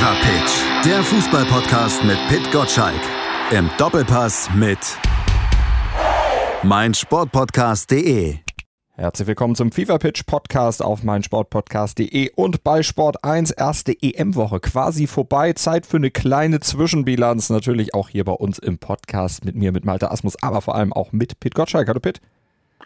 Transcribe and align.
Fever 0.00 0.16
Pitch, 0.22 0.86
der 0.86 1.02
Fußballpodcast 1.02 2.04
mit 2.04 2.16
Pit 2.28 2.50
Gottschalk. 2.50 3.02
Im 3.50 3.68
Doppelpass 3.76 4.48
mit 4.54 4.78
meinsportpodcast.de. 6.62 8.36
Herzlich 8.92 9.28
willkommen 9.28 9.56
zum 9.56 9.70
FIFA 9.70 9.98
Pitch 9.98 10.24
Podcast 10.24 10.82
auf 10.82 11.02
meinsportpodcast.de 11.02 12.30
und 12.34 12.64
bei 12.64 12.82
Sport 12.82 13.22
1 13.24 13.50
erste 13.50 13.92
EM-Woche 13.92 14.60
quasi 14.60 15.06
vorbei. 15.06 15.52
Zeit 15.52 15.84
für 15.84 15.98
eine 15.98 16.10
kleine 16.10 16.60
Zwischenbilanz. 16.60 17.50
Natürlich 17.50 17.92
auch 17.92 18.08
hier 18.08 18.24
bei 18.24 18.32
uns 18.32 18.58
im 18.58 18.78
Podcast 18.78 19.44
mit 19.44 19.54
mir, 19.54 19.70
mit 19.70 19.84
Malte 19.84 20.10
Asmus, 20.10 20.42
aber 20.42 20.62
vor 20.62 20.76
allem 20.76 20.94
auch 20.94 21.12
mit 21.12 21.38
Pit 21.40 21.54
Gottschalk. 21.54 21.88
Hallo 21.88 22.00
Pit. 22.00 22.22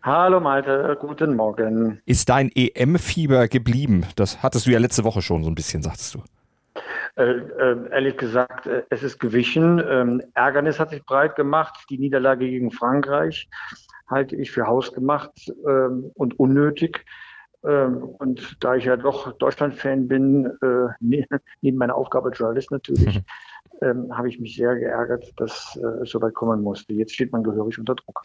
Hallo 0.02 0.40
Malte, 0.40 0.98
guten 1.00 1.36
Morgen. 1.36 2.00
Ist 2.06 2.28
dein 2.28 2.50
EM-Fieber 2.52 3.46
geblieben? 3.46 4.04
Das 4.16 4.42
hattest 4.42 4.66
du 4.66 4.72
ja 4.72 4.80
letzte 4.80 5.04
Woche 5.04 5.22
schon 5.22 5.44
so 5.44 5.48
ein 5.48 5.54
bisschen, 5.54 5.80
sagtest 5.80 6.12
du. 6.16 6.22
Äh, 7.16 7.22
äh, 7.22 7.90
ehrlich 7.90 8.16
gesagt, 8.16 8.66
äh, 8.66 8.82
es 8.90 9.02
ist 9.04 9.20
gewichen. 9.20 9.80
Ähm, 9.88 10.22
Ärgernis 10.34 10.80
hat 10.80 10.90
sich 10.90 11.04
breit 11.04 11.36
gemacht. 11.36 11.84
Die 11.88 11.98
Niederlage 11.98 12.48
gegen 12.48 12.72
Frankreich 12.72 13.48
halte 14.08 14.34
ich 14.36 14.50
für 14.50 14.66
hausgemacht 14.66 15.52
ähm, 15.66 16.10
und 16.14 16.38
unnötig. 16.40 17.04
Ähm, 17.64 18.02
und 18.18 18.56
da 18.60 18.74
ich 18.74 18.84
ja 18.84 18.96
doch 18.96 19.32
Deutschland-Fan 19.32 20.08
bin, 20.08 20.46
äh, 20.60 20.88
neben 21.60 21.78
meiner 21.78 21.94
Aufgabe 21.94 22.30
als 22.30 22.38
Journalist 22.38 22.72
natürlich, 22.72 23.22
ähm, 23.82 24.16
habe 24.16 24.28
ich 24.28 24.40
mich 24.40 24.56
sehr 24.56 24.74
geärgert, 24.74 25.32
dass 25.36 25.78
äh, 25.80 26.02
es 26.02 26.10
so 26.10 26.20
weit 26.20 26.34
kommen 26.34 26.62
musste. 26.62 26.94
Jetzt 26.94 27.14
steht 27.14 27.30
man 27.30 27.44
gehörig 27.44 27.78
unter 27.78 27.94
Druck. 27.94 28.22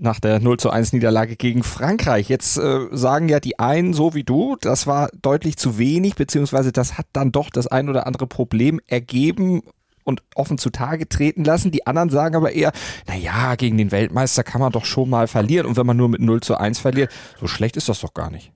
Nach 0.00 0.20
der 0.20 0.38
0 0.38 0.58
zu 0.58 0.70
1 0.70 0.92
Niederlage 0.92 1.34
gegen 1.34 1.64
Frankreich. 1.64 2.28
Jetzt 2.28 2.56
äh, 2.56 2.86
sagen 2.92 3.28
ja 3.28 3.40
die 3.40 3.58
einen, 3.58 3.94
so 3.94 4.14
wie 4.14 4.22
du, 4.22 4.56
das 4.60 4.86
war 4.86 5.10
deutlich 5.22 5.56
zu 5.56 5.76
wenig, 5.76 6.14
beziehungsweise 6.14 6.70
das 6.70 6.96
hat 6.96 7.06
dann 7.12 7.32
doch 7.32 7.50
das 7.50 7.66
ein 7.66 7.88
oder 7.88 8.06
andere 8.06 8.28
Problem 8.28 8.80
ergeben 8.86 9.62
und 10.04 10.22
offen 10.36 10.56
zutage 10.56 11.08
treten 11.08 11.42
lassen. 11.44 11.72
Die 11.72 11.86
anderen 11.88 12.10
sagen 12.10 12.36
aber 12.36 12.52
eher, 12.52 12.70
naja, 13.08 13.56
gegen 13.56 13.76
den 13.76 13.90
Weltmeister 13.90 14.44
kann 14.44 14.60
man 14.60 14.70
doch 14.70 14.84
schon 14.84 15.10
mal 15.10 15.26
verlieren. 15.26 15.66
Und 15.66 15.76
wenn 15.76 15.86
man 15.86 15.96
nur 15.96 16.08
mit 16.08 16.20
0 16.20 16.42
zu 16.42 16.56
1 16.56 16.78
verliert, 16.78 17.12
so 17.40 17.48
schlecht 17.48 17.76
ist 17.76 17.88
das 17.88 18.00
doch 18.00 18.14
gar 18.14 18.30
nicht. 18.30 18.52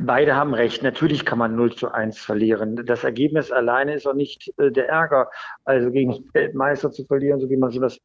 Beide 0.00 0.34
haben 0.34 0.52
recht. 0.52 0.82
Natürlich 0.82 1.24
kann 1.24 1.38
man 1.38 1.54
0 1.54 1.76
zu 1.76 1.92
1 1.92 2.18
verlieren. 2.18 2.84
Das 2.86 3.04
Ergebnis 3.04 3.50
alleine 3.50 3.94
ist 3.94 4.06
auch 4.06 4.14
nicht 4.14 4.52
äh, 4.58 4.70
der 4.72 4.88
Ärger. 4.88 5.30
Also 5.64 5.90
gegen 5.90 6.12
den 6.12 6.34
Weltmeister 6.34 6.90
zu 6.90 7.04
verlieren, 7.04 7.40
so 7.40 7.48
wie 7.48 7.56
man 7.56 7.70
so 7.70 7.80
das 7.80 8.00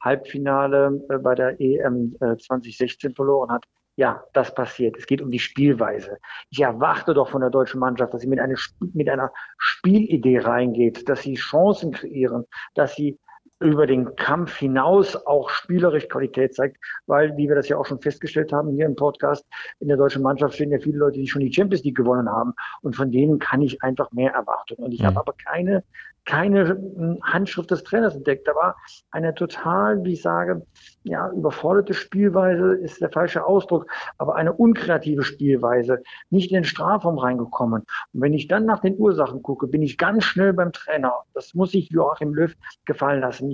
Halbfinale 0.00 1.00
äh, 1.08 1.18
bei 1.18 1.34
der 1.34 1.60
EM 1.60 2.16
äh, 2.20 2.36
2016 2.36 3.14
verloren 3.14 3.50
hat. 3.50 3.64
Ja, 3.96 4.22
das 4.34 4.54
passiert. 4.54 4.96
Es 4.98 5.06
geht 5.06 5.22
um 5.22 5.30
die 5.30 5.38
Spielweise. 5.38 6.18
Ich 6.50 6.60
erwarte 6.60 7.14
doch 7.14 7.30
von 7.30 7.40
der 7.40 7.48
deutschen 7.48 7.80
Mannschaft, 7.80 8.12
dass 8.12 8.20
sie 8.20 8.28
mit, 8.28 8.40
eine, 8.40 8.56
mit 8.92 9.08
einer 9.08 9.32
Spielidee 9.56 10.38
reingeht, 10.38 11.08
dass 11.08 11.22
sie 11.22 11.34
Chancen 11.34 11.92
kreieren, 11.92 12.44
dass 12.74 12.94
sie 12.94 13.18
über 13.60 13.86
den 13.86 14.14
Kampf 14.16 14.56
hinaus 14.56 15.16
auch 15.26 15.48
spielerisch 15.48 16.08
Qualität 16.08 16.54
zeigt, 16.54 16.76
weil, 17.06 17.36
wie 17.36 17.48
wir 17.48 17.54
das 17.54 17.68
ja 17.68 17.78
auch 17.78 17.86
schon 17.86 18.00
festgestellt 18.00 18.52
haben 18.52 18.70
hier 18.70 18.86
im 18.86 18.96
Podcast, 18.96 19.46
in 19.80 19.88
der 19.88 19.96
deutschen 19.96 20.22
Mannschaft 20.22 20.54
stehen 20.54 20.70
ja 20.70 20.78
viele 20.78 20.98
Leute, 20.98 21.18
die 21.18 21.26
schon 21.26 21.40
die 21.40 21.52
Champions 21.52 21.84
League 21.84 21.96
gewonnen 21.96 22.28
haben 22.28 22.52
und 22.82 22.96
von 22.96 23.10
denen 23.10 23.38
kann 23.38 23.62
ich 23.62 23.82
einfach 23.82 24.12
mehr 24.12 24.32
erwarten. 24.32 24.74
Und 24.74 24.92
ich 24.92 25.00
mhm. 25.00 25.06
habe 25.06 25.20
aber 25.20 25.32
keine 25.32 25.82
keine 26.26 26.68
hm, 26.68 27.18
Handschrift 27.22 27.70
des 27.70 27.84
Trainers 27.84 28.14
entdeckt. 28.14 28.46
Da 28.46 28.54
war 28.54 28.76
eine 29.10 29.34
total, 29.34 30.04
wie 30.04 30.12
ich 30.12 30.22
sage, 30.22 30.66
ja, 31.04 31.30
überforderte 31.30 31.94
Spielweise 31.94 32.74
ist 32.74 33.00
der 33.00 33.10
falsche 33.10 33.46
Ausdruck, 33.46 33.90
aber 34.18 34.34
eine 34.34 34.52
unkreative 34.52 35.22
Spielweise, 35.22 36.02
nicht 36.30 36.50
in 36.50 36.56
den 36.56 36.64
Strafraum 36.64 37.18
reingekommen. 37.18 37.82
Und 38.12 38.20
wenn 38.20 38.34
ich 38.34 38.48
dann 38.48 38.66
nach 38.66 38.80
den 38.80 38.98
Ursachen 38.98 39.42
gucke, 39.42 39.68
bin 39.68 39.82
ich 39.82 39.96
ganz 39.96 40.24
schnell 40.24 40.52
beim 40.52 40.72
Trainer. 40.72 41.14
Das 41.32 41.54
muss 41.54 41.70
sich 41.70 41.88
Joachim 41.90 42.34
Löw 42.34 42.52
gefallen 42.84 43.20
lassen. 43.20 43.45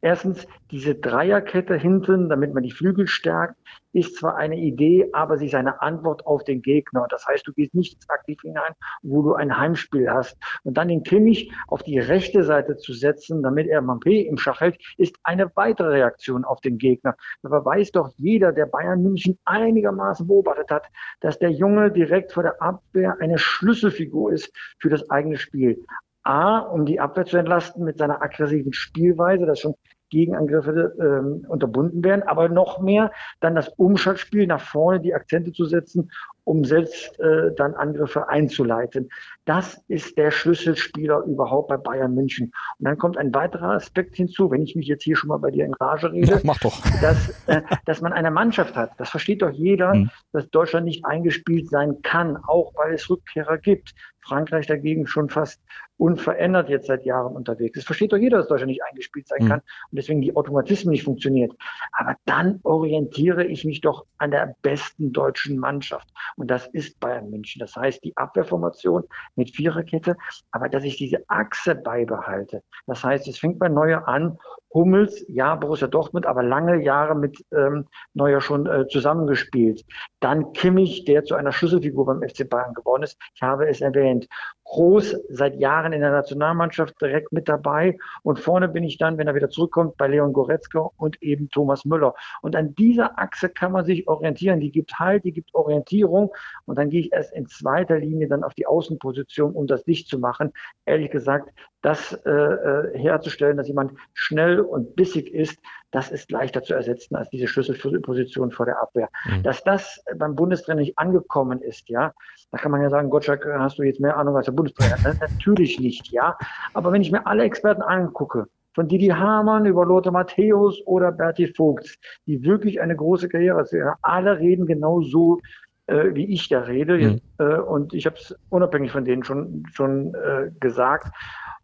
Erstens 0.00 0.46
diese 0.70 0.94
Dreierkette 0.94 1.74
hinten, 1.74 2.28
damit 2.28 2.54
man 2.54 2.62
die 2.62 2.70
Flügel 2.70 3.06
stärkt 3.06 3.56
ist 3.92 4.16
zwar 4.16 4.36
eine 4.36 4.56
Idee, 4.56 5.08
aber 5.12 5.38
sie 5.38 5.46
ist 5.46 5.54
eine 5.54 5.80
Antwort 5.80 6.26
auf 6.26 6.44
den 6.44 6.62
Gegner. 6.62 7.06
Das 7.10 7.26
heißt, 7.26 7.46
du 7.46 7.52
gehst 7.52 7.74
nicht 7.74 7.98
aktiv 8.08 8.38
hinein, 8.42 8.72
wo 9.02 9.22
du 9.22 9.34
ein 9.34 9.56
Heimspiel 9.56 10.10
hast. 10.10 10.36
Und 10.64 10.76
dann 10.76 10.88
den 10.88 11.02
Kimmich 11.02 11.52
auf 11.66 11.82
die 11.82 11.98
rechte 11.98 12.44
Seite 12.44 12.76
zu 12.76 12.92
setzen, 12.92 13.42
damit 13.42 13.66
er 13.68 13.82
Mampé 13.82 14.26
im 14.26 14.36
Schach 14.38 14.60
hält, 14.60 14.78
ist 14.96 15.16
eine 15.22 15.50
weitere 15.56 15.88
Reaktion 15.88 16.44
auf 16.44 16.60
den 16.60 16.78
Gegner. 16.78 17.16
Aber 17.42 17.64
weiß 17.64 17.92
doch 17.92 18.10
jeder, 18.16 18.52
der 18.52 18.66
Bayern 18.66 19.02
München 19.02 19.38
einigermaßen 19.44 20.26
beobachtet 20.26 20.70
hat, 20.70 20.86
dass 21.20 21.38
der 21.38 21.50
Junge 21.50 21.90
direkt 21.90 22.32
vor 22.32 22.42
der 22.42 22.60
Abwehr 22.60 23.16
eine 23.20 23.38
Schlüsselfigur 23.38 24.32
ist 24.32 24.52
für 24.78 24.90
das 24.90 25.08
eigene 25.10 25.36
Spiel. 25.36 25.84
A, 26.28 26.58
um 26.58 26.84
die 26.84 27.00
Abwehr 27.00 27.24
zu 27.24 27.38
entlasten 27.38 27.84
mit 27.84 27.96
seiner 27.98 28.20
aggressiven 28.20 28.74
Spielweise, 28.74 29.46
das 29.46 29.60
schon 29.60 29.74
Gegenangriffe 30.10 30.94
ähm, 31.00 31.46
unterbunden 31.48 32.04
werden, 32.04 32.22
aber 32.22 32.48
noch 32.48 32.80
mehr 32.80 33.12
dann 33.40 33.54
das 33.54 33.68
Umschaltspiel 33.68 34.46
nach 34.46 34.60
vorne, 34.60 35.00
die 35.00 35.14
Akzente 35.14 35.52
zu 35.52 35.64
setzen, 35.64 36.10
um 36.48 36.64
selbst 36.64 37.20
äh, 37.20 37.54
dann 37.54 37.74
Angriffe 37.74 38.28
einzuleiten. 38.30 39.10
Das 39.44 39.82
ist 39.88 40.16
der 40.16 40.30
Schlüsselspieler 40.30 41.22
überhaupt 41.24 41.68
bei 41.68 41.76
Bayern 41.76 42.14
München. 42.14 42.52
Und 42.78 42.84
dann 42.86 42.96
kommt 42.96 43.18
ein 43.18 43.34
weiterer 43.34 43.72
Aspekt 43.72 44.16
hinzu, 44.16 44.50
wenn 44.50 44.62
ich 44.62 44.74
mich 44.74 44.86
jetzt 44.86 45.04
hier 45.04 45.14
schon 45.14 45.28
mal 45.28 45.36
bei 45.36 45.50
dir 45.50 45.66
in 45.66 45.74
Rage 45.74 46.10
rede, 46.10 46.32
ja, 46.32 46.40
mach 46.44 46.58
doch. 46.58 46.80
Dass, 47.02 47.34
äh, 47.46 47.60
dass 47.84 48.00
man 48.00 48.14
eine 48.14 48.30
Mannschaft 48.30 48.76
hat. 48.76 48.92
Das 48.96 49.10
versteht 49.10 49.42
doch 49.42 49.50
jeder, 49.50 49.94
mhm. 49.94 50.10
dass 50.32 50.48
Deutschland 50.48 50.86
nicht 50.86 51.04
eingespielt 51.04 51.68
sein 51.68 52.00
kann, 52.02 52.36
auch 52.36 52.72
weil 52.76 52.94
es 52.94 53.08
Rückkehrer 53.10 53.58
gibt. 53.58 53.94
Frankreich 54.20 54.66
dagegen 54.66 55.06
schon 55.06 55.30
fast 55.30 55.60
unverändert 55.96 56.68
jetzt 56.68 56.86
seit 56.86 57.04
Jahren 57.04 57.34
unterwegs. 57.34 57.76
Das 57.76 57.84
versteht 57.84 58.12
doch 58.12 58.16
jeder, 58.16 58.38
dass 58.38 58.48
Deutschland 58.48 58.70
nicht 58.70 58.84
eingespielt 58.84 59.26
sein 59.26 59.44
mhm. 59.44 59.48
kann 59.48 59.60
und 59.90 59.96
deswegen 59.98 60.20
die 60.20 60.36
Automatismen 60.36 60.92
nicht 60.92 61.04
funktioniert. 61.04 61.52
Aber 61.92 62.14
dann 62.24 62.60
orientiere 62.62 63.44
ich 63.44 63.64
mich 63.64 63.80
doch 63.80 64.06
an 64.18 64.30
der 64.30 64.54
besten 64.62 65.12
deutschen 65.12 65.58
Mannschaft. 65.58 66.08
Und 66.38 66.48
das 66.48 66.66
ist 66.68 66.98
Bayern 67.00 67.30
München. 67.30 67.60
Das 67.60 67.76
heißt, 67.76 68.02
die 68.04 68.16
Abwehrformation 68.16 69.04
mit 69.36 69.54
Viererkette, 69.54 70.16
aber 70.52 70.68
dass 70.68 70.84
ich 70.84 70.96
diese 70.96 71.22
Achse 71.28 71.74
beibehalte. 71.74 72.62
Das 72.86 73.04
heißt, 73.04 73.26
es 73.28 73.38
fängt 73.38 73.58
bei 73.58 73.68
Neuer 73.68 74.06
an 74.06 74.38
Hummels, 74.72 75.24
ja, 75.28 75.54
Borussia 75.54 75.88
Dortmund, 75.88 76.26
aber 76.26 76.42
lange 76.42 76.82
Jahre 76.82 77.14
mit 77.14 77.42
ähm, 77.52 77.86
Neuer 78.14 78.40
schon 78.40 78.66
äh, 78.66 78.86
zusammengespielt. 78.88 79.84
Dann 80.20 80.52
Kimmich, 80.52 81.04
der 81.04 81.24
zu 81.24 81.34
einer 81.34 81.52
Schlüsselfigur 81.52 82.04
beim 82.04 82.22
FC 82.22 82.48
Bayern 82.48 82.74
geworden 82.74 83.02
ist. 83.02 83.18
Ich 83.34 83.42
habe 83.42 83.68
es 83.68 83.80
erwähnt. 83.80 84.28
Groß 84.64 85.16
seit 85.30 85.58
Jahren 85.58 85.94
in 85.94 86.02
der 86.02 86.10
Nationalmannschaft 86.10 87.00
direkt 87.00 87.32
mit 87.32 87.48
dabei. 87.48 87.96
Und 88.22 88.38
vorne 88.38 88.68
bin 88.68 88.84
ich 88.84 88.98
dann, 88.98 89.16
wenn 89.16 89.26
er 89.26 89.34
wieder 89.34 89.48
zurückkommt, 89.48 89.96
bei 89.96 90.08
Leon 90.08 90.34
Goretzka 90.34 90.90
und 90.98 91.22
eben 91.22 91.48
Thomas 91.48 91.86
Müller. 91.86 92.14
Und 92.42 92.54
an 92.54 92.74
dieser 92.74 93.18
Achse 93.18 93.48
kann 93.48 93.72
man 93.72 93.86
sich 93.86 94.06
orientieren. 94.06 94.60
Die 94.60 94.70
gibt 94.70 94.98
Halt, 94.98 95.24
die 95.24 95.32
gibt 95.32 95.54
Orientierung. 95.54 96.27
Und 96.66 96.78
dann 96.78 96.90
gehe 96.90 97.00
ich 97.00 97.12
erst 97.12 97.32
in 97.32 97.46
zweiter 97.46 97.98
Linie 97.98 98.28
dann 98.28 98.44
auf 98.44 98.54
die 98.54 98.66
Außenposition, 98.66 99.52
um 99.52 99.66
das 99.66 99.84
dicht 99.84 100.08
zu 100.08 100.18
machen. 100.18 100.52
Ehrlich 100.86 101.10
gesagt, 101.10 101.50
das 101.82 102.12
äh, 102.24 102.30
äh 102.30 102.98
herzustellen, 102.98 103.56
dass 103.56 103.68
jemand 103.68 103.92
schnell 104.14 104.60
und 104.60 104.96
bissig 104.96 105.32
ist, 105.32 105.58
das 105.90 106.10
ist 106.10 106.30
leichter 106.30 106.62
zu 106.62 106.74
ersetzen 106.74 107.16
als 107.16 107.30
diese 107.30 107.46
Schlüsselposition 107.46 108.50
vor 108.50 108.66
der 108.66 108.80
Abwehr. 108.80 109.08
Mhm. 109.24 109.42
Dass 109.42 109.62
das 109.64 110.02
beim 110.16 110.34
Bundestrainer 110.34 110.80
nicht 110.80 110.98
angekommen 110.98 111.62
ist, 111.62 111.88
ja, 111.88 112.12
da 112.50 112.58
kann 112.58 112.70
man 112.70 112.82
ja 112.82 112.90
sagen, 112.90 113.10
Gottschalk, 113.10 113.46
hast 113.58 113.78
du 113.78 113.82
jetzt 113.82 114.00
mehr 114.00 114.16
Ahnung 114.16 114.36
als 114.36 114.46
der 114.46 114.52
Bundestrainer? 114.52 115.14
Natürlich 115.20 115.80
nicht, 115.80 116.10
ja. 116.12 116.36
Aber 116.74 116.92
wenn 116.92 117.02
ich 117.02 117.12
mir 117.12 117.26
alle 117.26 117.44
Experten 117.44 117.82
angucke, 117.82 118.46
von 118.78 118.86
Didi 118.86 119.08
Hamann 119.08 119.66
über 119.66 119.84
Lothar 119.84 120.12
Matthäus 120.12 120.80
oder 120.86 121.10
Berti 121.10 121.52
Vogts, 121.52 121.98
die 122.26 122.44
wirklich 122.44 122.80
eine 122.80 122.94
große 122.94 123.28
Karriere 123.28 123.58
haben, 123.58 123.98
alle 124.02 124.38
reden 124.38 124.66
genau 124.66 125.00
so, 125.00 125.40
äh, 125.88 126.14
wie 126.14 126.32
ich 126.32 126.48
da 126.48 126.60
rede. 126.60 126.98
Mhm. 126.98 127.20
Äh, 127.38 127.56
und 127.56 127.94
ich 127.94 128.06
habe 128.06 128.16
es 128.16 128.34
unabhängig 128.50 128.92
von 128.92 129.04
denen 129.04 129.24
schon, 129.24 129.64
schon 129.72 130.14
äh, 130.14 130.50
gesagt. 130.60 131.12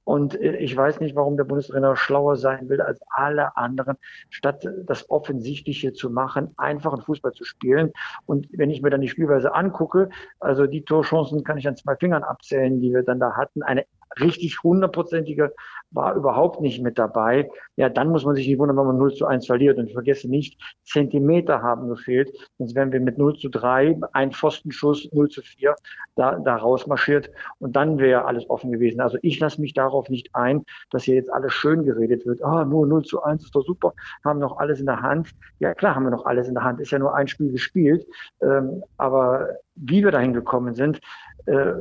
Und 0.05 0.39
äh, 0.41 0.57
ich 0.57 0.77
weiß 0.77 1.01
nicht, 1.01 1.17
warum 1.17 1.37
der 1.37 1.45
Bundestrainer 1.45 1.97
schlauer 1.97 2.37
sein 2.37 2.69
will 2.69 2.81
als 2.81 3.01
alle 3.11 3.57
anderen, 3.57 3.97
statt 4.31 4.67
das 4.87 5.09
Offensichtliche 5.11 5.93
zu 5.93 6.11
machen, 6.11 6.51
einfachen 6.57 7.03
Fußball 7.03 7.33
zu 7.33 7.45
spielen. 7.45 7.93
Und 8.27 8.49
wenn 8.53 8.71
ich 8.71 8.83
mir 8.83 8.91
dann 8.91 9.01
die 9.01 9.09
Spielweise 9.09 9.55
angucke, 9.55 10.11
also 10.41 10.67
die 10.67 10.85
Torchancen 10.85 11.45
kann 11.45 11.59
ich 11.59 11.69
an 11.69 11.77
zwei 11.77 11.97
Fingern 11.97 12.23
abzählen, 12.23 12.81
die 12.81 12.93
wir 12.93 13.03
dann 13.03 13.21
da 13.21 13.37
hatten. 13.37 13.63
Eine 13.63 13.85
richtig 14.21 14.63
hundertprozentige 14.63 15.53
war 15.95 16.15
überhaupt 16.15 16.61
nicht 16.61 16.83
mit 16.83 16.99
dabei. 16.99 17.49
Ja, 17.77 17.89
dann 17.89 18.09
muss 18.09 18.25
man 18.25 18.35
sich 18.35 18.49
nicht 18.49 18.59
wundern, 18.59 18.77
wenn 18.77 18.87
man 18.87 18.99
0 18.99 19.15
zu 19.15 19.27
1 19.27 19.47
verliert. 19.47 19.79
Und 19.79 19.87
ich 19.87 19.93
vergesse 19.93 20.29
nicht, 20.29 20.61
Zentimeter 20.85 21.63
haben 21.63 21.89
gefehlt. 21.89 22.33
Sonst 22.59 22.75
wären 22.75 22.93
wir 22.93 23.01
mit 23.01 23.17
0 23.17 23.37
zu 23.37 23.49
3, 23.49 24.01
ein 24.13 24.33
Pfostenschuss, 24.33 25.09
0 25.13 25.29
zu 25.29 25.43
4, 25.43 25.75
da, 26.17 26.39
da 26.39 26.57
rausmarschiert. 26.57 27.31
Und 27.59 27.77
dann 27.77 27.99
wäre 27.99 28.25
alles 28.25 28.49
offen 28.51 28.73
gewesen. 28.73 29.01
Also 29.01 29.19
ich 29.23 29.39
lasse 29.39 29.61
mich 29.61 29.75
darauf 29.75 30.09
nicht 30.09 30.35
ein, 30.35 30.65
dass 30.91 31.05
hier 31.05 31.15
jetzt 31.15 31.33
alles 31.33 31.53
schön 31.53 31.85
geredet 31.85 32.27
wird. 32.27 32.43
Ah, 32.43 32.65
nur 32.65 32.87
0 32.87 33.05
zu 33.05 33.23
1 33.23 33.45
ist 33.45 33.55
doch 33.55 33.65
super. 33.65 33.95
Haben 34.25 34.41
noch 34.41 34.59
alles 34.59 34.81
in 34.81 34.87
der 34.87 35.01
Hand. 35.01 35.31
Ja, 35.61 35.75
klar 35.75 35.95
haben 35.95 36.05
wir 36.05 36.11
noch 36.11 36.27
alles 36.27 36.49
in 36.49 36.55
der 36.55 36.65
Hand. 36.65 36.81
Ist 36.81 36.91
ja 36.91 36.99
nur 36.99 37.15
ein 37.15 37.29
Spiel 37.29 37.53
gespielt. 37.53 38.07
Ähm, 38.43 38.83
aber 38.97 39.49
wie 39.77 40.05
wir 40.05 40.11
dahin 40.11 40.33
gekommen 40.33 40.75
sind, 40.75 41.01
äh, 41.47 41.73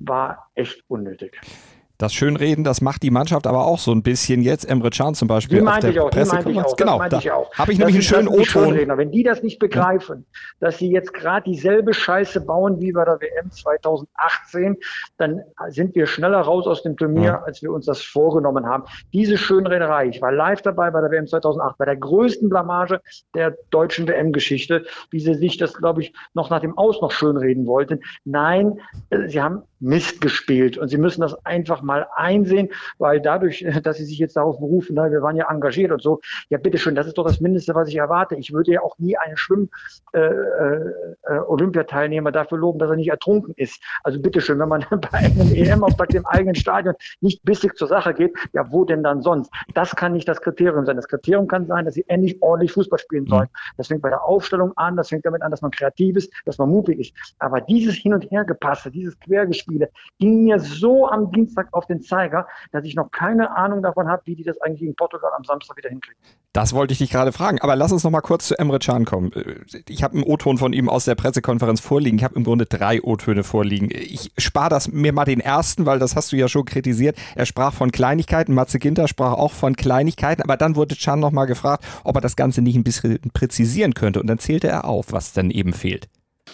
war 0.00 0.50
echt 0.54 0.82
unnötig. 0.88 1.40
Das 1.96 2.12
Schönreden, 2.12 2.64
das 2.64 2.80
macht 2.80 3.04
die 3.04 3.10
Mannschaft 3.10 3.46
aber 3.46 3.66
auch 3.66 3.78
so 3.78 3.92
ein 3.92 4.02
bisschen 4.02 4.42
jetzt. 4.42 4.68
Emre 4.68 4.90
Can 4.90 5.14
zum 5.14 5.28
Beispiel. 5.28 5.58
Die 5.58 5.64
meinte 5.64 5.90
ich 5.90 6.00
auch, 6.00 6.10
die 6.10 6.24
meinte 6.24 6.50
ich 6.50 6.60
auch. 6.60 6.76
Genau, 6.76 6.98
da 7.08 7.20
habe 7.56 7.72
ich 7.72 7.78
nämlich 7.78 7.94
einen 7.94 8.02
schönen 8.02 8.28
O-Ton. 8.28 8.74
Wenn 8.74 9.12
die 9.12 9.22
das 9.22 9.44
nicht 9.44 9.60
begreifen, 9.60 10.26
ja. 10.26 10.40
dass 10.58 10.78
sie 10.78 10.90
jetzt 10.90 11.14
gerade 11.14 11.48
dieselbe 11.48 11.94
Scheiße 11.94 12.40
bauen 12.40 12.80
wie 12.80 12.90
bei 12.90 13.04
der 13.04 13.20
WM 13.20 13.48
2018, 13.48 14.76
dann 15.18 15.42
sind 15.68 15.94
wir 15.94 16.06
schneller 16.06 16.40
raus 16.40 16.66
aus 16.66 16.82
dem 16.82 16.96
Turnier, 16.96 17.22
ja. 17.22 17.42
als 17.42 17.62
wir 17.62 17.70
uns 17.70 17.86
das 17.86 18.02
vorgenommen 18.02 18.66
haben. 18.66 18.82
Diese 19.12 19.38
Schönrederei, 19.38 20.08
ich 20.08 20.20
war 20.20 20.32
live 20.32 20.62
dabei 20.62 20.90
bei 20.90 21.00
der 21.00 21.12
WM 21.12 21.28
2008, 21.28 21.78
bei 21.78 21.84
der 21.84 21.96
größten 21.96 22.48
Blamage 22.48 23.00
der 23.36 23.56
deutschen 23.70 24.08
WM-Geschichte, 24.08 24.84
wie 25.10 25.20
sie 25.20 25.34
sich 25.34 25.58
das, 25.58 25.74
glaube 25.74 26.02
ich, 26.02 26.12
noch 26.34 26.50
nach 26.50 26.60
dem 26.60 26.76
Aus 26.76 27.00
noch 27.00 27.12
schönreden 27.12 27.68
wollten. 27.68 28.00
Nein, 28.24 28.80
äh, 29.10 29.28
sie 29.28 29.40
haben 29.40 29.62
Mist 29.78 30.20
gespielt 30.20 30.78
und 30.78 30.88
sie 30.88 30.96
müssen 30.96 31.20
das 31.20 31.34
einfach 31.44 31.82
mal 31.84 32.06
einsehen, 32.14 32.70
weil 32.98 33.20
dadurch, 33.20 33.66
dass 33.82 33.98
sie 33.98 34.04
sich 34.04 34.18
jetzt 34.18 34.36
darauf 34.36 34.58
berufen, 34.58 34.94
na, 34.94 35.10
wir 35.10 35.22
waren 35.22 35.36
ja 35.36 35.50
engagiert 35.50 35.90
und 35.92 36.02
so, 36.02 36.20
ja 36.48 36.58
bitteschön, 36.58 36.94
das 36.94 37.06
ist 37.06 37.16
doch 37.18 37.26
das 37.26 37.40
Mindeste, 37.40 37.74
was 37.74 37.88
ich 37.88 37.96
erwarte. 37.96 38.36
Ich 38.36 38.52
würde 38.52 38.72
ja 38.72 38.82
auch 38.82 38.98
nie 38.98 39.16
einen 39.16 39.36
Schwimm-Olympiateilnehmer 39.36 42.28
äh, 42.28 42.30
äh, 42.30 42.32
dafür 42.32 42.58
loben, 42.58 42.78
dass 42.78 42.90
er 42.90 42.96
nicht 42.96 43.10
ertrunken 43.10 43.54
ist. 43.56 43.82
Also 44.02 44.20
bitteschön, 44.20 44.58
wenn 44.58 44.68
man 44.68 44.84
bei 44.90 45.18
einem 45.18 45.54
EM-Auftakt 45.54 46.14
im 46.14 46.26
eigenen 46.26 46.54
Stadion 46.54 46.94
nicht 47.20 47.42
bissig 47.44 47.76
zur 47.76 47.88
Sache 47.88 48.14
geht, 48.14 48.36
ja 48.52 48.70
wo 48.70 48.84
denn 48.84 49.02
dann 49.02 49.22
sonst? 49.22 49.50
Das 49.74 49.96
kann 49.96 50.12
nicht 50.12 50.28
das 50.28 50.40
Kriterium 50.40 50.86
sein. 50.86 50.96
Das 50.96 51.08
Kriterium 51.08 51.46
kann 51.46 51.66
sein, 51.66 51.84
dass 51.84 51.94
sie 51.94 52.04
endlich 52.08 52.40
ordentlich 52.42 52.72
Fußball 52.72 52.98
spielen 52.98 53.26
sollen. 53.26 53.48
Das 53.76 53.88
fängt 53.88 54.02
bei 54.02 54.10
der 54.10 54.24
Aufstellung 54.24 54.72
an, 54.76 54.96
das 54.96 55.08
fängt 55.08 55.24
damit 55.24 55.42
an, 55.42 55.50
dass 55.50 55.62
man 55.62 55.70
kreativ 55.70 56.16
ist, 56.16 56.32
dass 56.44 56.58
man 56.58 56.68
mutig 56.68 56.98
ist. 56.98 57.14
Aber 57.38 57.60
dieses 57.60 57.94
Hin- 57.94 58.14
und 58.14 58.30
Hergepasse, 58.30 58.90
dieses 58.90 59.18
Quergespiele, 59.20 59.88
ging 60.18 60.44
mir 60.44 60.58
so 60.58 61.08
am 61.08 61.30
Dienstag 61.32 61.68
auf 61.74 61.86
den 61.86 62.02
Zeiger, 62.02 62.46
dass 62.72 62.84
ich 62.84 62.94
noch 62.94 63.10
keine 63.10 63.56
Ahnung 63.56 63.82
davon 63.82 64.08
habe, 64.08 64.22
wie 64.26 64.36
die 64.36 64.44
das 64.44 64.60
eigentlich 64.60 64.80
gegen 64.80 64.94
Portugal 64.94 65.32
am 65.36 65.44
Samstag 65.44 65.76
wieder 65.76 65.90
hinkriegen. 65.90 66.20
Das 66.54 66.72
wollte 66.72 66.92
ich 66.92 66.98
dich 66.98 67.10
gerade 67.10 67.32
fragen. 67.32 67.60
Aber 67.62 67.74
lass 67.74 67.90
uns 67.90 68.04
noch 68.04 68.12
mal 68.12 68.20
kurz 68.20 68.46
zu 68.46 68.56
Emre 68.56 68.78
Can 68.78 69.04
kommen. 69.04 69.32
Ich 69.88 70.04
habe 70.04 70.14
einen 70.14 70.22
O-Ton 70.22 70.56
von 70.56 70.72
ihm 70.72 70.88
aus 70.88 71.04
der 71.04 71.16
Pressekonferenz 71.16 71.80
vorliegen. 71.80 72.16
Ich 72.16 72.22
habe 72.22 72.36
im 72.36 72.44
Grunde 72.44 72.64
drei 72.64 73.02
O-Töne 73.02 73.42
vorliegen. 73.42 73.88
Ich 73.90 74.30
spare 74.38 74.70
das 74.70 74.86
mir 74.88 75.12
mal 75.12 75.24
den 75.24 75.40
ersten, 75.40 75.84
weil 75.84 75.98
das 75.98 76.14
hast 76.14 76.30
du 76.30 76.36
ja 76.36 76.46
schon 76.46 76.64
kritisiert. 76.64 77.16
Er 77.34 77.44
sprach 77.44 77.74
von 77.74 77.90
Kleinigkeiten. 77.90 78.54
Matze 78.54 78.78
Ginter 78.78 79.08
sprach 79.08 79.32
auch 79.32 79.50
von 79.50 79.74
Kleinigkeiten. 79.74 80.42
Aber 80.42 80.56
dann 80.56 80.76
wurde 80.76 80.94
Can 80.94 81.18
noch 81.18 81.32
mal 81.32 81.46
gefragt, 81.46 81.84
ob 82.04 82.14
er 82.16 82.20
das 82.20 82.36
Ganze 82.36 82.62
nicht 82.62 82.76
ein 82.76 82.84
bisschen 82.84 83.18
präzisieren 83.32 83.94
könnte. 83.94 84.20
Und 84.20 84.28
dann 84.28 84.38
zählte 84.38 84.68
er 84.68 84.84
auf, 84.84 85.06
was 85.10 85.32
dann 85.32 85.50
eben 85.50 85.72
fehlt. 85.72 86.08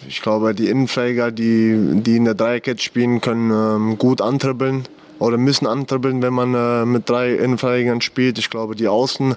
Ich 0.07 0.23
glaube, 0.23 0.55
die 0.55 0.67
Innenverteidiger, 0.67 1.31
die, 1.31 2.01
die 2.01 2.17
in 2.17 2.25
der 2.25 2.33
Dreierkette 2.33 2.81
spielen, 2.81 3.21
können 3.21 3.51
ähm, 3.51 3.97
gut 3.99 4.19
antribbeln 4.19 4.85
oder 5.21 5.37
müssen 5.37 5.67
antribbeln, 5.67 6.21
wenn 6.21 6.33
man 6.33 6.55
äh, 6.55 6.85
mit 6.85 7.07
drei 7.07 7.35
Innenverteidigern 7.35 8.01
spielt. 8.01 8.39
Ich 8.39 8.49
glaube, 8.49 8.75
die 8.75 8.87
Außen, 8.87 9.35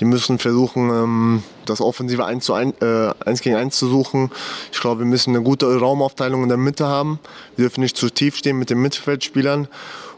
die 0.00 0.06
müssen 0.06 0.38
versuchen, 0.38 0.88
ähm, 0.88 1.42
das 1.66 1.80
Offensive 1.80 2.24
1, 2.24 2.44
zu 2.44 2.54
1, 2.54 2.80
äh, 2.80 3.12
1 3.24 3.42
gegen 3.42 3.56
1 3.56 3.76
zu 3.76 3.86
suchen. 3.86 4.30
Ich 4.72 4.80
glaube, 4.80 5.00
wir 5.00 5.06
müssen 5.06 5.34
eine 5.34 5.44
gute 5.44 5.66
Raumaufteilung 5.78 6.42
in 6.42 6.48
der 6.48 6.56
Mitte 6.56 6.86
haben. 6.86 7.18
Wir 7.54 7.64
dürfen 7.64 7.82
nicht 7.82 7.98
zu 7.98 8.08
tief 8.08 8.36
stehen 8.36 8.58
mit 8.58 8.70
den 8.70 8.80
Mittelfeldspielern. 8.80 9.68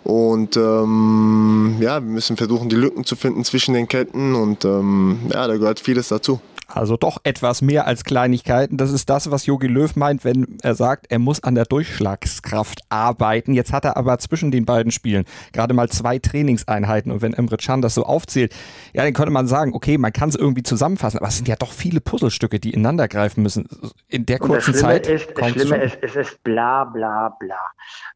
Und 0.05 0.57
ähm, 0.57 1.77
ja, 1.81 1.95
wir 1.95 2.11
müssen 2.13 2.37
versuchen, 2.37 2.69
die 2.69 2.77
Lücken 2.77 3.05
zu 3.05 3.17
finden 3.17 3.45
zwischen 3.45 3.75
den 3.75 3.89
Ketten. 3.89 4.37
Und 4.37 4.65
ähm, 4.65 5.19
ja, 5.33 5.49
da 5.49 5.57
gehört 5.57 5.81
vieles 5.81 6.09
dazu. 6.09 6.41
Also 6.71 6.99
doch 6.99 7.19
etwas 7.25 7.63
mehr 7.63 7.87
als 7.87 8.05
Kleinigkeiten. 8.05 8.77
Das 8.77 8.93
ist 8.93 9.09
das, 9.09 9.31
was 9.31 9.47
Jogi 9.47 9.69
Löw 9.69 9.97
meint, 9.97 10.23
wenn 10.23 10.59
er 10.63 10.75
sagt, 10.75 11.07
er 11.09 11.19
muss 11.19 11.43
an 11.43 11.55
der 11.55 11.65
Durchschlagskraft 11.65 12.83
arbeiten. 12.91 13.55
Jetzt 13.55 13.73
hat 13.73 13.87
er 13.87 13.97
aber 13.97 14.19
zwischen 14.19 14.51
den 14.51 14.67
beiden 14.67 14.93
Spielen 14.93 15.25
gerade 15.53 15.73
mal 15.73 15.89
zwei 15.89 16.19
Trainingseinheiten. 16.19 17.11
Und 17.11 17.23
wenn 17.23 17.33
Emre 17.33 17.57
Can 17.57 17.81
das 17.81 17.95
so 17.95 18.05
aufzählt, 18.05 18.55
ja, 18.93 19.03
dann 19.03 19.15
könnte 19.15 19.33
man 19.33 19.47
sagen, 19.47 19.73
okay, 19.73 19.97
man 19.97 20.13
kann 20.13 20.29
es 20.29 20.35
irgendwie 20.35 20.63
zusammenfassen. 20.63 21.19
Aber 21.19 21.29
es 21.29 21.37
sind 21.37 21.49
ja 21.49 21.57
doch 21.57 21.73
viele 21.73 22.03
Puzzlestücke, 22.03 22.61
die 22.61 22.75
ineinander 22.75 23.09
greifen 23.09 23.43
müssen. 23.43 23.67
In 24.09 24.27
der 24.27 24.39
kurzen 24.39 24.73
das 24.73 24.83
Zeit. 24.83 25.07
Ist, 25.07 25.31
das 25.37 25.51
Schlimme 25.53 25.83
ist, 25.83 25.99
es 26.03 26.17
ist 26.17 26.45
bla 26.45 26.85
bla 26.85 27.35
bla. 27.41 27.57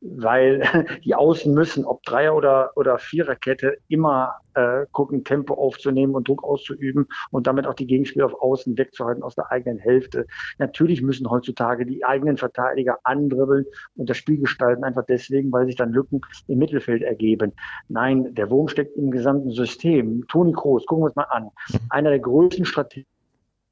Weil 0.03 0.87
die 1.05 1.15
Außen 1.15 1.55
müssen, 1.55 1.87
ob 1.87 2.03
Dreier- 2.03 2.35
oder, 2.35 2.73
oder 2.77 2.99
Viererkette, 2.99 3.79
immer 3.89 4.35
äh, 4.55 4.87
gucken, 4.93 5.25
Tempo 5.25 5.55
aufzunehmen 5.55 6.15
und 6.15 6.29
Druck 6.29 6.45
auszuüben 6.45 7.07
und 7.31 7.47
damit 7.47 7.67
auch 7.67 7.75
die 7.75 7.87
Gegenspieler 7.87 8.27
auf 8.27 8.41
Außen 8.41 8.77
wegzuhalten 8.77 9.23
aus 9.23 9.35
der 9.35 9.51
eigenen 9.51 9.79
Hälfte. 9.79 10.27
Natürlich 10.59 11.03
müssen 11.03 11.31
heutzutage 11.31 11.87
die 11.87 12.05
eigenen 12.05 12.37
Verteidiger 12.37 12.99
andribbeln 13.05 13.67
und 13.97 14.11
das 14.11 14.17
Spiel 14.17 14.39
gestalten, 14.39 14.85
einfach 14.85 15.05
deswegen, 15.07 15.53
weil 15.53 15.67
sich 15.67 15.77
dann 15.77 15.93
Lücken 15.93 16.21
im 16.49 16.59
Mittelfeld 16.59 17.03
ergeben. 17.03 17.53
Nein, 17.89 18.35
der 18.35 18.51
Wurm 18.51 18.69
steckt 18.69 18.97
im 18.97 19.11
gesamten 19.11 19.51
System. 19.51 20.27
Toni 20.29 20.53
Kroos, 20.53 20.87
gucken 20.87 21.03
wir 21.03 21.07
uns 21.07 21.17
mal 21.17 21.25
an. 21.25 21.51
Einer 21.91 22.11
der 22.11 22.21
größten 22.21 22.65
Strategien 22.65 23.12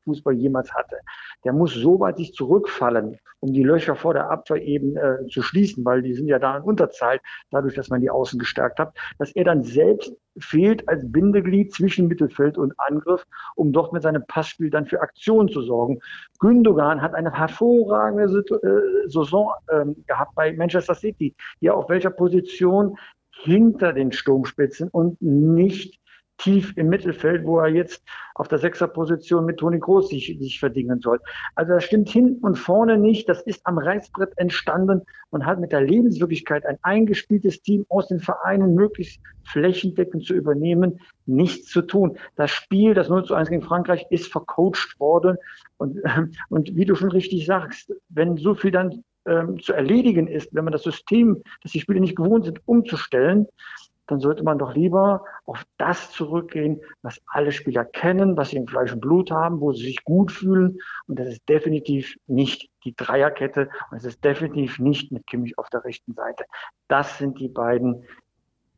Fußball 0.05 0.35
jemals 0.35 0.73
hatte. 0.75 0.97
Der 1.45 1.53
muss 1.53 1.75
so 1.75 2.01
weit 2.01 2.17
sich 2.19 2.33
zurückfallen, 2.33 3.19
um 3.41 3.53
die 3.53 3.63
Löcher 3.63 3.97
vor 3.97 4.15
der 4.15 4.31
Abwehr 4.31 4.63
eben 4.63 4.97
äh, 4.97 5.27
zu 5.29 5.43
schließen, 5.43 5.85
weil 5.85 6.03
die 6.03 6.15
sind 6.15 6.29
ja 6.29 6.39
da 6.39 6.57
in 6.57 6.63
Unterzahl, 6.63 7.21
dadurch, 7.51 7.75
dass 7.75 7.89
man 7.89 8.01
die 8.01 8.11
Außen 8.11 8.39
gestärkt 8.39 8.79
hat, 8.79 8.97
dass 9.19 9.33
er 9.33 9.45
dann 9.45 9.63
selbst 9.63 10.13
fehlt 10.39 10.89
als 10.89 11.11
Bindeglied 11.11 11.73
zwischen 11.73 12.09
Mittelfeld 12.09 12.57
und 12.57 12.73
Angriff, 12.79 13.25
um 13.57 13.73
dort 13.73 13.93
mit 13.93 14.03
seinem 14.03 14.25
Passspiel 14.27 14.71
dann 14.71 14.87
für 14.87 15.01
Aktion 15.01 15.49
zu 15.49 15.63
sorgen. 15.63 15.99
Gündogan 16.39 17.03
hat 17.03 17.15
eine 17.15 17.33
hervorragende 17.33 18.25
äh, 18.25 19.09
Saison 19.09 19.53
ähm, 19.71 20.05
gehabt 20.07 20.35
bei 20.35 20.53
Manchester 20.53 20.95
City, 20.95 21.35
ja 21.61 21.75
auf 21.75 21.89
welcher 21.89 22.11
Position 22.11 22.97
hinter 23.43 23.93
den 23.93 24.13
Sturmspitzen 24.13 24.89
und 24.89 25.21
nicht 25.21 26.00
tief 26.41 26.73
im 26.77 26.89
Mittelfeld, 26.89 27.45
wo 27.45 27.59
er 27.59 27.69
jetzt 27.69 28.03
auf 28.35 28.49
der 28.49 28.59
Sechserposition 28.59 29.45
mit 29.45 29.59
Toni 29.59 29.79
Groß 29.79 30.09
sich, 30.09 30.37
sich 30.39 30.59
verdingen 30.59 31.01
soll. 31.01 31.21
Also 31.55 31.75
das 31.75 31.85
stimmt 31.85 32.09
hinten 32.09 32.43
und 32.45 32.57
vorne 32.57 32.97
nicht. 32.97 33.29
Das 33.29 33.43
ist 33.43 33.61
am 33.65 33.79
Reißbrett 33.79 34.33
entstanden 34.37 35.03
und 35.31 35.45
hat 35.45 35.61
mit 35.61 35.73
der 35.73 35.83
Lebenswirklichkeit 35.83 36.65
ein 36.65 36.79
eingespieltes 36.83 37.61
Team 37.63 37.85
aus 37.89 38.09
den 38.09 38.21
Vereinen 38.21 38.75
möglichst 38.75 39.21
flächendeckend 39.45 40.25
zu 40.25 40.35
übernehmen, 40.35 41.01
nichts 41.27 41.69
zu 41.69 41.83
tun. 41.83 42.17
Das 42.37 42.51
Spiel, 42.51 42.95
das 42.95 43.09
0 43.09 43.25
zu 43.25 43.35
1 43.35 43.51
gegen 43.51 43.63
Frankreich, 43.63 44.07
ist 44.11 44.33
vercoacht 44.33 44.99
worden. 44.99 45.37
Und, 45.77 45.99
und 46.49 46.75
wie 46.75 46.85
du 46.87 46.95
schon 46.95 47.11
richtig 47.11 47.47
sagst, 47.47 47.93
wenn 48.09 48.37
so 48.37 48.55
viel 48.55 48.71
dann 48.71 49.05
ähm, 49.27 49.61
zu 49.61 49.75
erledigen 49.75 50.27
ist, 50.29 50.55
wenn 50.55 50.65
man 50.65 50.73
das 50.73 50.83
System, 50.83 51.43
das 51.63 51.73
die 51.73 51.81
Spiele 51.81 52.01
nicht 52.01 52.17
gewohnt 52.17 52.47
sind, 52.47 52.61
umzustellen, 52.67 53.47
dann 54.11 54.21
sollte 54.21 54.43
man 54.43 54.59
doch 54.59 54.75
lieber 54.75 55.25
auf 55.47 55.65
das 55.79 56.11
zurückgehen, 56.11 56.81
was 57.03 57.21
alle 57.27 57.53
Spieler 57.53 57.85
kennen, 57.85 58.37
was 58.37 58.51
sie 58.51 58.57
im 58.57 58.67
Fleisch 58.67 58.93
und 58.93 59.01
Blut 59.01 59.31
haben, 59.31 59.61
wo 59.61 59.73
sie 59.73 59.85
sich 59.85 60.05
gut 60.05 60.33
fühlen. 60.33 60.79
Und 61.07 61.19
das 61.19 61.29
ist 61.29 61.49
definitiv 61.49 62.17
nicht 62.27 62.71
die 62.85 62.95
Dreierkette 62.95 63.69
und 63.91 63.99
es 63.99 64.05
ist 64.05 64.25
definitiv 64.25 64.79
nicht 64.79 65.13
mit 65.13 65.27
Kimmich 65.27 65.59
auf 65.59 65.71
der 65.71 65.85
rechten 65.85 66.15
Seite. 66.15 66.45
Das 66.89 67.19
sind 67.19 67.39
die 67.39 67.49
beiden 67.49 68.05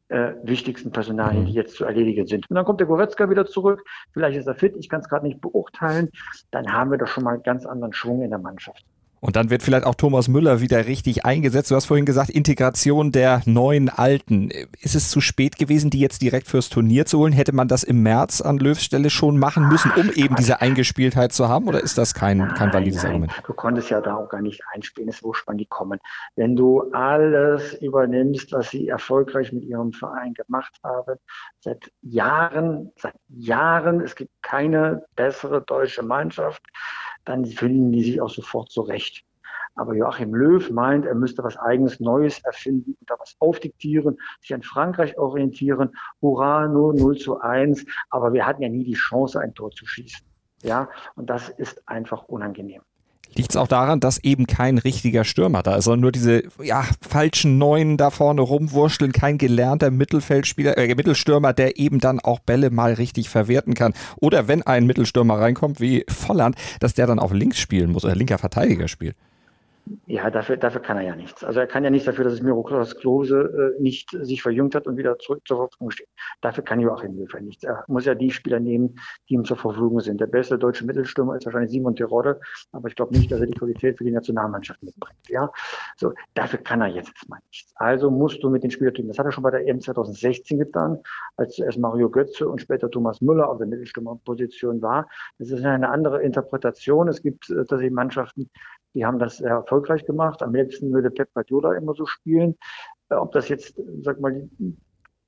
äh, 0.09 0.35
wichtigsten 0.43 0.93
Personalien, 0.93 1.47
die 1.47 1.53
jetzt 1.53 1.77
zu 1.77 1.85
erledigen 1.87 2.27
sind. 2.27 2.49
Und 2.51 2.57
dann 2.57 2.67
kommt 2.67 2.81
der 2.81 2.87
Goretzka 2.87 3.31
wieder 3.31 3.47
zurück. 3.47 3.83
Vielleicht 4.13 4.39
ist 4.39 4.47
er 4.47 4.55
fit, 4.55 4.77
ich 4.77 4.89
kann 4.91 5.01
es 5.01 5.09
gerade 5.09 5.27
nicht 5.27 5.41
beurteilen. 5.41 6.11
Dann 6.51 6.71
haben 6.73 6.91
wir 6.91 6.99
doch 6.99 7.07
schon 7.07 7.25
mal 7.25 7.35
einen 7.35 7.43
ganz 7.43 7.65
anderen 7.65 7.95
Schwung 7.95 8.21
in 8.21 8.31
der 8.31 8.39
Mannschaft. 8.39 8.85
Und 9.25 9.37
dann 9.37 9.51
wird 9.51 9.63
vielleicht 9.63 9.87
auch 9.87 9.95
Thomas 9.95 10.27
Müller 10.27 10.61
wieder 10.61 10.87
richtig 10.87 11.25
eingesetzt. 11.25 11.71
Du 11.71 11.77
hast 11.77 11.87
vorhin 11.87 12.05
gesagt, 12.05 12.29
Integration 12.29 13.13
der 13.13 13.41
neuen 13.45 13.89
Alten. 13.89 14.51
Ist 14.81 14.97
es 14.97 15.13
zu 15.13 15.21
spät 15.21 15.59
gewesen, 15.59 15.91
die 15.91 16.01
jetzt 16.01 16.23
direkt 16.23 16.49
fürs 16.49 16.69
Turnier 16.69 17.07
zu 17.07 17.21
holen? 17.21 17.33
Hätte 17.33 17.55
man 17.55 17.69
das 17.69 17.85
im 17.85 18.03
März 18.03 18.41
an 18.41 18.59
Löws 18.59 18.83
Stelle 18.83 19.11
schon 19.11 19.39
machen 19.39 19.69
müssen, 19.69 19.93
um 19.93 20.11
eben 20.11 20.35
diese 20.35 20.61
Eingespieltheit 20.61 21.33
zu 21.33 21.49
haben? 21.49 21.69
Oder 21.69 21.81
ist 21.81 21.99
das 21.99 22.15
kein, 22.15 22.53
kein 22.55 22.73
valides 22.73 23.05
nein. 23.05 23.13
Argument? 23.13 23.33
Du 23.47 23.53
konntest 23.53 23.91
ja 23.91 24.01
da 24.01 24.17
auch 24.17 24.29
gar 24.29 24.43
nicht 24.43 24.61
einspielen. 24.75 25.09
Es 25.09 25.23
wurscht, 25.23 25.45
wann 25.47 25.57
die 25.57 25.67
kommen. 25.67 26.01
Wenn 26.35 26.57
du 26.57 26.91
alles 26.91 27.75
übernimmst, 27.75 28.51
was 28.51 28.71
sie 28.71 28.89
erfolgreich 28.89 29.53
mit 29.53 29.63
ihrem 29.63 29.93
Verein 29.93 30.35
gemacht 30.35 30.77
haben, 30.83 31.17
seit 31.61 31.93
Jahren, 32.01 32.91
seit 32.97 33.15
Jahren, 33.29 34.01
es 34.01 34.17
gibt 34.17 34.33
keine 34.43 35.05
bessere 35.15 35.63
deutsche 35.63 36.03
Mannschaft, 36.03 36.61
dann 37.25 37.45
finden 37.45 37.93
die 37.93 38.03
sich 38.03 38.21
auch 38.21 38.31
sofort 38.31 38.71
zurecht. 38.71 39.25
Aber 39.75 39.95
Joachim 39.95 40.35
Löw 40.35 40.71
meint, 40.71 41.07
er 41.07 41.15
müsste 41.15 41.43
was 41.43 41.57
eigenes 41.57 41.99
Neues 41.99 42.41
erfinden 42.45 42.95
und 43.01 43.11
da 43.11 43.15
was 43.19 43.37
aufdiktieren, 43.39 44.19
sich 44.41 44.53
an 44.53 44.63
Frankreich 44.63 45.17
orientieren. 45.17 45.93
Hurra, 46.21 46.69
nur 46.69 46.95
0 46.95 47.17
zu 47.17 47.41
1. 47.41 47.87
Aber 48.11 48.33
wir 48.33 48.47
hatten 48.47 48.63
ja 48.63 48.69
nie 48.69 48.85
die 48.85 48.93
Chance, 48.93 49.41
ein 49.41 49.55
Tor 49.55 49.71
zu 49.71 49.87
schießen. 49.87 50.27
Ja, 50.63 50.89
und 51.17 51.31
das 51.31 51.49
ist 51.49 51.89
einfach 51.89 52.25
unangenehm. 52.25 52.83
Liegt 53.35 53.51
es 53.51 53.57
auch 53.57 53.69
daran, 53.69 54.01
dass 54.01 54.19
eben 54.19 54.47
kein 54.47 54.79
richtiger 54.79 55.25
Stürmer 55.25 55.63
da 55.63 55.77
ist, 55.77 55.85
sondern 55.85 56.01
nur 56.01 56.13
diese 56.13 56.43
ja, 56.63 56.85
falschen 57.01 57.59
Neuen 57.59 57.97
da 57.97 58.11
vorne 58.11 58.43
rumwurschteln, 58.43 59.13
kein 59.13 59.39
gelernter 59.39 59.91
Mittelfeldspieler, 59.91 60.77
äh, 60.77 60.95
Mittelstürmer, 60.95 61.53
der 61.53 61.79
eben 61.79 61.99
dann 61.99 62.21
auch 62.21 62.41
Bälle 62.41 62.71
mal 62.71 62.93
richtig 62.95 63.31
verwerten 63.31 63.75
kann. 63.75 63.95
Oder 64.17 64.49
wenn 64.49 64.63
ein 64.63 64.87
Mittelstürmer 64.87 65.39
reinkommt 65.39 65.81
wie 65.81 66.05
Volland, 66.09 66.57
dass 66.81 66.95
der 66.95 67.07
dann 67.07 67.19
auf 67.19 67.33
links 67.33 67.59
spielen 67.59 67.91
muss 67.91 68.05
oder 68.05 68.15
linker 68.15 68.39
Verteidiger 68.39 68.89
spielt. 68.89 69.17
Ja, 70.07 70.31
dafür, 70.31 70.57
dafür 70.57 70.81
kann 70.81 70.97
er 70.97 71.03
ja 71.03 71.17
nichts. 71.17 71.43
Also 71.43 71.59
er 71.59 71.67
kann 71.67 71.83
ja 71.83 71.91
nichts 71.91 72.07
dafür, 72.07 72.25
dass 72.25 72.35
es 72.35 72.43
Miroklaus 72.43 72.97
Klose 72.97 73.75
äh, 73.77 73.83
nicht 73.83 74.11
sich 74.11 74.41
verjüngt 74.41 74.75
hat 74.75 74.87
und 74.87 74.97
wieder 74.97 75.19
zurück 75.19 75.43
zur 75.45 75.57
Verfügung 75.57 75.91
steht. 75.91 76.09
Dafür 76.41 76.63
kann 76.63 76.79
Joachim 76.79 77.17
Löw 77.17 77.41
nichts. 77.41 77.65
Er 77.65 77.85
muss 77.89 78.05
ja 78.05 78.15
die 78.15 78.31
Spieler 78.31 78.61
nehmen, 78.61 78.95
die 79.29 79.35
ihm 79.35 79.45
zur 79.45 79.57
Verfügung 79.57 79.99
sind. 80.01 80.21
Der 80.21 80.27
beste 80.29 80.57
deutsche 80.57 80.87
Mittelstürmer 80.87 81.37
ist 81.37 81.47
wahrscheinlich 81.47 81.73
Simon 81.73 81.97
Terodde, 81.97 82.41
aber 82.71 82.89
ich 82.89 82.95
glaube 82.95 83.17
nicht, 83.17 83.33
dass 83.33 83.41
er 83.41 83.47
die 83.47 83.55
Qualität 83.55 83.99
für 83.99 84.05
die 84.05 84.13
Nationalmannschaft 84.13 84.83
mitbringt. 84.83 85.19
Ja, 85.29 85.51
so 85.97 86.13
dafür 86.35 86.61
kann 86.61 86.81
er 86.81 86.89
jetzt 86.89 87.29
mal 87.29 87.41
nichts. 87.51 87.73
Also 87.75 88.11
musst 88.11 88.43
du 88.43 88.51
mit 88.51 88.63
den 88.63 88.71
Spielertypen. 88.71 89.09
Das 89.09 89.19
hat 89.19 89.27
er 89.27 89.33
schon 89.33 89.43
bei 89.43 89.51
der 89.51 89.67
EM 89.67 89.81
2016 89.81 90.59
getan, 90.59 90.99
als 91.37 91.57
zuerst 91.57 91.79
Mario 91.79 92.09
Götze 92.09 92.49
und 92.49 92.61
später 92.61 92.89
Thomas 92.89 93.21
Müller 93.21 93.49
auf 93.49 93.59
der 93.59 93.67
Mittelstürmerposition 93.67 94.81
war. 94.81 95.09
Das 95.39 95.51
ist 95.51 95.65
eine 95.65 95.91
andere 95.91 96.23
Interpretation. 96.23 97.09
Es 97.09 97.21
gibt 97.21 97.51
äh, 97.51 97.57
tatsächlich 97.57 97.93
Mannschaften, 97.93 98.49
die 98.95 99.05
haben 99.07 99.19
das 99.19 99.39
sehr 99.39 99.51
erfolgreich 99.51 100.05
gemacht. 100.05 100.43
Am 100.43 100.55
liebsten 100.55 100.93
würde 100.93 101.11
Pep 101.11 101.33
Guardiola 101.35 101.75
immer 101.75 101.95
so 101.95 102.07
spielen. 102.07 102.57
Äh, 103.09 103.17
ob 103.17 103.33
das 103.33 103.49
jetzt, 103.49 103.81
sag 104.03 104.21
mal, 104.21 104.49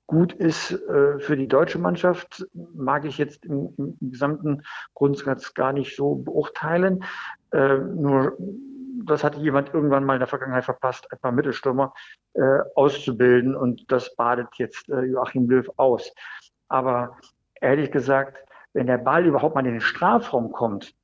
gut 0.07 0.33
ist 0.33 0.73
äh, 0.73 1.19
für 1.19 1.37
die 1.37 1.49
deutsche 1.49 1.79
Mannschaft, 1.79 2.47
mag 2.75 3.05
ich 3.05 3.19
jetzt 3.19 3.45
im, 3.47 3.75
im, 3.79 3.97
gesamten 4.11 4.63
Grundsatz 4.95 5.55
gar 5.55 5.73
nicht 5.73 5.97
so 5.97 6.17
beurteilen. 6.17 7.05
Äh, 7.53 7.79
nur 7.79 8.37
das 9.07 9.25
hatte 9.25 9.41
jemand 9.41 9.73
irgendwann 9.73 10.05
mal 10.05 10.15
in 10.15 10.21
der 10.21 10.29
Vergangenheit 10.29 10.65
verpasst, 10.65 11.11
ein 11.13 11.19
paar 11.19 11.33
Mittelstürmer 11.33 11.93
auszubilden 12.75 13.55
und 13.55 13.93
das 13.93 14.17
badet 14.17 14.49
jetzt 14.57 14.89
Joachim 14.89 15.47
Löw 15.49 15.69
aus. 15.77 16.11
Aber 16.69 17.19
ehrlich 17.61 17.91
gesagt, 17.91 18.39
wenn 18.73 18.87
der 18.87 18.99
Ball 18.99 19.27
überhaupt 19.27 19.55
mal 19.55 19.67
in 19.67 19.73
den 19.73 19.81
Strafraum 19.81 20.53
kommt, 20.53 20.95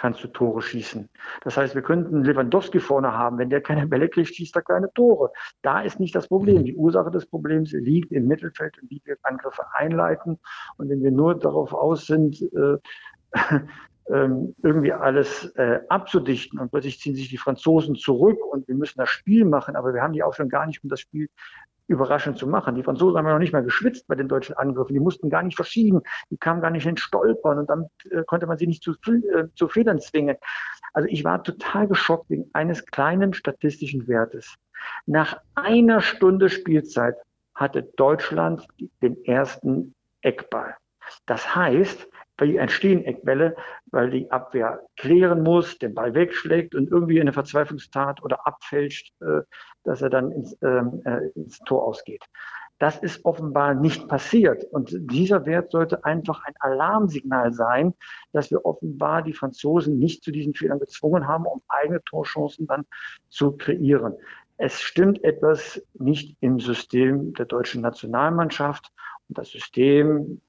kannst 0.00 0.24
du 0.24 0.28
Tore 0.28 0.62
schießen. 0.62 1.10
Das 1.42 1.58
heißt, 1.58 1.74
wir 1.74 1.82
könnten 1.82 2.24
Lewandowski 2.24 2.80
vorne 2.80 3.12
haben. 3.12 3.36
Wenn 3.36 3.50
der 3.50 3.60
keine 3.60 3.86
Bälle 3.86 4.08
kriegt, 4.08 4.34
schießt 4.34 4.56
er 4.56 4.62
keine 4.62 4.90
Tore. 4.94 5.30
Da 5.60 5.82
ist 5.82 6.00
nicht 6.00 6.14
das 6.14 6.28
Problem. 6.28 6.64
Die 6.64 6.74
Ursache 6.74 7.10
des 7.10 7.26
Problems 7.26 7.72
liegt 7.72 8.10
im 8.10 8.26
Mittelfeld 8.26 8.80
und 8.80 8.90
wie 8.90 9.02
wir 9.04 9.16
Angriffe 9.22 9.62
einleiten. 9.74 10.38
Und 10.78 10.88
wenn 10.88 11.02
wir 11.02 11.10
nur 11.10 11.38
darauf 11.38 11.74
aus 11.74 12.06
sind, 12.06 12.40
äh, 12.40 12.78
ähm, 14.10 14.54
irgendwie 14.62 14.92
alles 14.92 15.52
äh, 15.56 15.80
abzudichten 15.88 16.58
und 16.58 16.70
plötzlich 16.70 16.98
ziehen 16.98 17.14
sich 17.14 17.28
die 17.28 17.36
Franzosen 17.36 17.94
zurück 17.94 18.38
und 18.50 18.66
wir 18.68 18.74
müssen 18.74 18.98
das 18.98 19.10
Spiel 19.10 19.44
machen, 19.44 19.76
aber 19.76 19.92
wir 19.92 20.02
haben 20.02 20.14
die 20.14 20.22
auch 20.22 20.34
schon 20.34 20.48
gar 20.48 20.66
nicht, 20.66 20.82
um 20.82 20.88
das 20.88 21.00
Spiel 21.00 21.28
überraschend 21.90 22.38
zu 22.38 22.46
machen. 22.46 22.76
Die 22.76 22.84
Franzosen 22.84 23.18
haben 23.18 23.26
ja 23.26 23.32
noch 23.32 23.40
nicht 23.40 23.52
mal 23.52 23.64
geschwitzt 23.64 24.06
bei 24.06 24.14
den 24.14 24.28
deutschen 24.28 24.56
Angriffen. 24.56 24.94
Die 24.94 25.00
mussten 25.00 25.28
gar 25.28 25.42
nicht 25.42 25.56
verschieben. 25.56 26.02
Die 26.30 26.36
kamen 26.36 26.60
gar 26.60 26.70
nicht 26.70 26.86
in 26.86 26.96
Stolpern 26.96 27.58
und 27.58 27.68
dann 27.68 27.86
äh, 28.10 28.22
konnte 28.24 28.46
man 28.46 28.56
sie 28.58 28.68
nicht 28.68 28.82
zu, 28.82 28.92
äh, 28.92 29.48
zu 29.54 29.68
Federn 29.68 30.00
zwingen. 30.00 30.36
Also 30.92 31.08
ich 31.08 31.24
war 31.24 31.42
total 31.42 31.88
geschockt 31.88 32.30
wegen 32.30 32.48
eines 32.52 32.86
kleinen 32.86 33.34
statistischen 33.34 34.06
Wertes. 34.06 34.54
Nach 35.06 35.40
einer 35.56 36.00
Stunde 36.00 36.48
Spielzeit 36.48 37.16
hatte 37.54 37.82
Deutschland 37.96 38.66
den 39.02 39.22
ersten 39.24 39.94
Eckball. 40.22 40.76
Das 41.26 41.54
heißt, 41.54 42.08
entstehen 42.40 43.04
Eckbälle, 43.04 43.56
weil 43.86 44.10
die 44.10 44.30
Abwehr 44.30 44.80
klären 44.96 45.42
muss, 45.42 45.78
den 45.78 45.94
Ball 45.94 46.14
wegschlägt 46.14 46.74
und 46.74 46.90
irgendwie 46.90 47.20
eine 47.20 47.32
Verzweiflungstat 47.32 48.22
oder 48.22 48.46
abfälscht, 48.46 49.12
äh, 49.20 49.42
dass 49.84 50.02
er 50.02 50.10
dann 50.10 50.32
ins, 50.32 50.56
ähm, 50.62 51.02
äh, 51.04 51.28
ins 51.34 51.58
Tor 51.60 51.84
ausgeht. 51.84 52.24
Das 52.80 52.96
ist 52.96 53.26
offenbar 53.26 53.74
nicht 53.74 54.08
passiert. 54.08 54.64
Und 54.64 54.96
dieser 54.98 55.44
Wert 55.44 55.70
sollte 55.70 56.02
einfach 56.06 56.42
ein 56.46 56.54
Alarmsignal 56.60 57.52
sein, 57.52 57.92
dass 58.32 58.50
wir 58.50 58.64
offenbar 58.64 59.22
die 59.22 59.34
Franzosen 59.34 59.98
nicht 59.98 60.24
zu 60.24 60.32
diesen 60.32 60.54
Fehlern 60.54 60.78
gezwungen 60.78 61.28
haben, 61.28 61.44
um 61.44 61.60
eigene 61.68 62.02
Torchancen 62.04 62.66
dann 62.66 62.86
zu 63.28 63.52
kreieren. 63.52 64.14
Es 64.56 64.80
stimmt 64.80 65.22
etwas 65.24 65.82
nicht 65.92 66.38
im 66.40 66.58
System 66.58 67.34
der 67.34 67.44
deutschen 67.44 67.82
Nationalmannschaft. 67.82 68.90
Und 69.28 69.36
das 69.36 69.50
System 69.50 70.40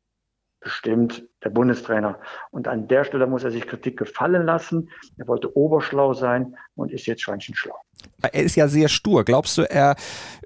bestimmt 0.61 1.23
der 1.43 1.49
Bundestrainer. 1.49 2.19
Und 2.51 2.67
an 2.67 2.87
der 2.87 3.03
Stelle 3.03 3.27
muss 3.27 3.43
er 3.43 3.51
sich 3.51 3.67
Kritik 3.67 3.97
gefallen 3.97 4.45
lassen. 4.45 4.89
Er 5.17 5.27
wollte 5.27 5.55
oberschlau 5.57 6.13
sein 6.13 6.55
und 6.75 6.91
ist 6.91 7.07
jetzt 7.07 7.23
schweinchenschlau. 7.23 7.75
Er 8.21 8.43
ist 8.43 8.55
ja 8.55 8.67
sehr 8.67 8.87
stur. 8.87 9.23
Glaubst 9.25 9.57
du, 9.57 9.63
er 9.63 9.95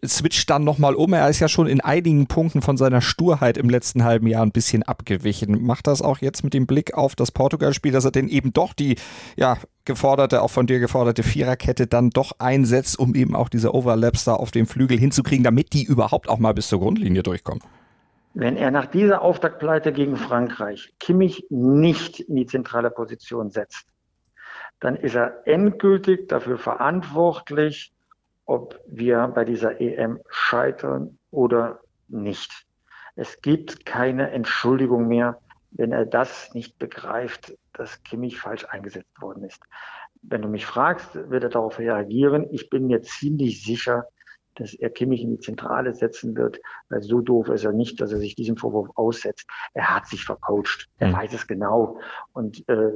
switcht 0.06 0.50
dann 0.50 0.64
nochmal 0.64 0.96
um? 0.96 1.14
Er 1.14 1.30
ist 1.30 1.40
ja 1.40 1.48
schon 1.48 1.68
in 1.68 1.82
einigen 1.82 2.28
Punkten 2.28 2.62
von 2.62 2.78
seiner 2.78 3.02
Sturheit 3.02 3.58
im 3.58 3.70
letzten 3.70 4.04
halben 4.04 4.28
Jahr 4.28 4.44
ein 4.44 4.52
bisschen 4.52 4.84
abgewichen. 4.84 5.62
Macht 5.64 5.88
das 5.88 6.02
auch 6.02 6.20
jetzt 6.20 6.44
mit 6.44 6.54
dem 6.54 6.68
Blick 6.68 6.94
auf 6.94 7.16
das 7.16 7.32
Portugal-Spiel, 7.32 7.92
dass 7.92 8.06
er 8.06 8.12
denn 8.12 8.30
eben 8.30 8.54
doch 8.54 8.74
die 8.74 8.96
ja, 9.36 9.58
geforderte, 9.84 10.42
auch 10.42 10.52
von 10.52 10.68
dir 10.68 10.80
geforderte 10.80 11.24
Viererkette 11.24 11.88
dann 11.88 12.10
doch 12.10 12.34
einsetzt, 12.40 12.98
um 12.98 13.16
eben 13.16 13.36
auch 13.36 13.50
diese 13.50 13.74
Overlaps 13.74 14.24
da 14.24 14.36
auf 14.36 14.52
dem 14.52 14.68
Flügel 14.68 14.98
hinzukriegen, 14.98 15.44
damit 15.44 15.74
die 15.74 15.84
überhaupt 15.84 16.30
auch 16.30 16.40
mal 16.40 16.54
bis 16.54 16.70
zur 16.70 16.80
Grundlinie 16.80 17.24
durchkommen? 17.24 17.62
Wenn 18.38 18.58
er 18.58 18.70
nach 18.70 18.88
dieser 18.88 19.22
Auftaktpleite 19.22 19.94
gegen 19.94 20.18
Frankreich 20.18 20.94
Kimmich 21.00 21.48
nicht 21.50 22.20
in 22.20 22.36
die 22.36 22.46
zentrale 22.46 22.92
Position 22.92 23.50
setzt, 23.50 23.88
dann 24.82 24.98
ist 24.98 25.16
er 25.16 25.48
endgültig 25.48 26.28
dafür 26.28 26.58
verantwortlich, 26.58 27.94
ob 28.46 28.78
wir 28.88 29.26
bei 29.30 29.46
dieser 29.46 29.80
EM 29.80 30.20
scheitern 30.28 31.18
oder 31.32 31.80
nicht. 32.10 32.66
Es 33.16 33.40
gibt 33.40 33.86
keine 33.86 34.32
Entschuldigung 34.32 35.08
mehr, 35.08 35.40
wenn 35.72 35.94
er 35.94 36.06
das 36.06 36.54
nicht 36.54 36.78
begreift, 36.78 37.58
dass 37.72 38.04
Kimmich 38.04 38.38
falsch 38.38 38.66
eingesetzt 38.66 39.22
worden 39.22 39.46
ist. 39.46 39.64
Wenn 40.22 40.42
du 40.42 40.50
mich 40.50 40.66
fragst, 40.66 41.16
wird 41.16 41.44
er 41.46 41.50
darauf 41.50 41.80
reagieren. 41.80 42.48
Ich 42.52 42.70
bin 42.70 42.88
mir 42.88 43.02
ziemlich 43.02 43.64
sicher, 43.64 44.10
dass 44.56 44.74
er 44.74 44.90
Kimmich 44.90 45.22
in 45.22 45.32
die 45.32 45.40
Zentrale 45.40 45.94
setzen 45.94 46.36
wird, 46.36 46.60
weil 46.90 47.02
so 47.02 47.22
doof 47.22 47.50
ist 47.50 47.66
er 47.66 47.74
nicht, 47.74 48.02
dass 48.02 48.12
er 48.12 48.20
sich 48.20 48.36
diesem 48.36 48.58
Vorwurf 48.58 48.90
aussetzt. 48.96 49.48
Er 49.74 49.96
hat 49.96 50.08
sich 50.08 50.24
vercoacht. 50.24 50.90
Er 50.98 51.10
mhm. 51.10 51.14
weiß 51.14 51.34
es 51.34 51.48
genau 51.48 52.00
und, 52.34 52.68
äh, 52.68 52.92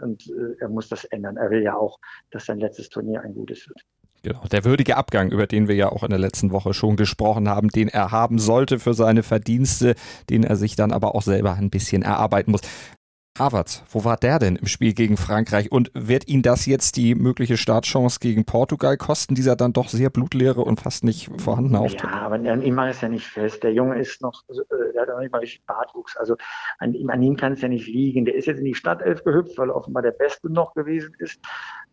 und 0.00 0.28
äh, 0.28 0.60
er 0.60 0.68
muss 0.68 0.88
das 0.88 1.04
ändern. 1.04 1.36
Er 1.36 1.50
will 1.50 1.62
ja 1.62 1.76
auch, 1.76 1.98
dass 2.30 2.46
sein 2.46 2.58
letztes 2.58 2.88
Turnier 2.88 3.22
ein 3.22 3.34
gutes 3.34 3.68
wird. 3.68 3.80
Genau, 4.22 4.42
der 4.50 4.64
würdige 4.64 4.96
Abgang, 4.96 5.30
über 5.30 5.46
den 5.46 5.68
wir 5.68 5.76
ja 5.76 5.90
auch 5.90 6.02
in 6.02 6.10
der 6.10 6.18
letzten 6.18 6.50
Woche 6.50 6.74
schon 6.74 6.96
gesprochen 6.96 7.48
haben, 7.48 7.68
den 7.68 7.86
er 7.86 8.10
haben 8.10 8.40
sollte 8.40 8.80
für 8.80 8.92
seine 8.92 9.22
Verdienste, 9.22 9.94
den 10.28 10.42
er 10.42 10.56
sich 10.56 10.74
dann 10.74 10.92
aber 10.92 11.14
auch 11.14 11.22
selber 11.22 11.54
ein 11.54 11.70
bisschen 11.70 12.02
erarbeiten 12.02 12.50
muss. 12.50 12.62
Harvard, 13.38 13.84
wo 13.90 14.04
war 14.04 14.16
der 14.16 14.38
denn 14.38 14.56
im 14.56 14.66
Spiel 14.66 14.94
gegen 14.94 15.16
Frankreich? 15.16 15.70
Und 15.70 15.90
wird 15.94 16.26
ihn 16.26 16.42
das 16.42 16.66
jetzt 16.66 16.96
die 16.96 17.14
mögliche 17.14 17.56
Startchance 17.56 18.18
gegen 18.20 18.44
Portugal 18.44 18.96
kosten, 18.96 19.34
dieser 19.34 19.54
dann 19.54 19.72
doch 19.72 19.88
sehr 19.88 20.10
blutleere 20.10 20.62
und 20.62 20.80
fast 20.80 21.04
nicht 21.04 21.30
vorhandene 21.40 21.78
Auftritt? 21.78 22.10
Ja, 22.10 22.22
aber 22.22 22.34
an 22.34 22.62
ihm 22.62 22.74
mache 22.74 22.90
ich 22.90 22.96
es 22.96 23.00
ja 23.00 23.08
nicht 23.08 23.26
fest. 23.26 23.62
Der 23.62 23.72
Junge 23.72 23.98
ist 23.98 24.20
noch, 24.22 24.42
äh, 24.48 24.92
der 24.92 25.02
hat 25.02 25.08
noch 25.08 25.20
nicht 25.20 25.30
mal 25.30 25.38
richtig 25.38 25.64
Bartwuchs. 25.66 26.16
Also 26.16 26.36
an, 26.78 26.96
an 27.08 27.22
ihm 27.22 27.36
kann 27.36 27.52
es 27.52 27.60
ja 27.60 27.68
nicht 27.68 27.86
liegen. 27.86 28.24
Der 28.24 28.34
ist 28.34 28.46
jetzt 28.46 28.58
in 28.58 28.64
die 28.64 28.74
Stadtelf 28.74 29.22
gehüpft, 29.22 29.56
weil 29.56 29.70
er 29.70 29.76
offenbar 29.76 30.02
der 30.02 30.12
Beste 30.12 30.50
noch 30.52 30.74
gewesen 30.74 31.14
ist. 31.20 31.40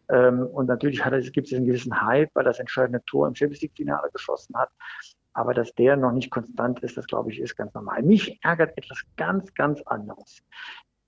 Ähm, 0.09 0.47
und 0.47 0.67
natürlich 0.67 1.03
gibt 1.31 1.47
es 1.47 1.53
einen 1.53 1.65
gewissen 1.65 2.01
Hype, 2.01 2.29
weil 2.33 2.43
er 2.43 2.49
das 2.49 2.59
entscheidende 2.59 3.03
Tor 3.05 3.27
im 3.27 3.35
Champions 3.35 3.61
League-Finale 3.61 4.09
geschossen 4.11 4.55
hat. 4.57 4.69
Aber 5.33 5.53
dass 5.53 5.75
der 5.75 5.97
noch 5.97 6.11
nicht 6.11 6.31
konstant 6.31 6.79
ist, 6.79 6.97
das 6.97 7.07
glaube 7.07 7.31
ich, 7.31 7.39
ist 7.39 7.55
ganz 7.57 7.73
normal. 7.73 8.01
Mich 8.03 8.39
ärgert 8.41 8.75
etwas 8.77 9.03
ganz, 9.17 9.53
ganz 9.53 9.81
anderes. 9.83 10.41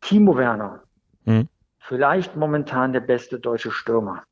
Timo 0.01 0.37
Werner, 0.37 0.83
mhm. 1.25 1.47
vielleicht 1.79 2.35
momentan 2.35 2.93
der 2.93 3.01
beste 3.01 3.39
deutsche 3.39 3.71
Stürmer, 3.71 4.23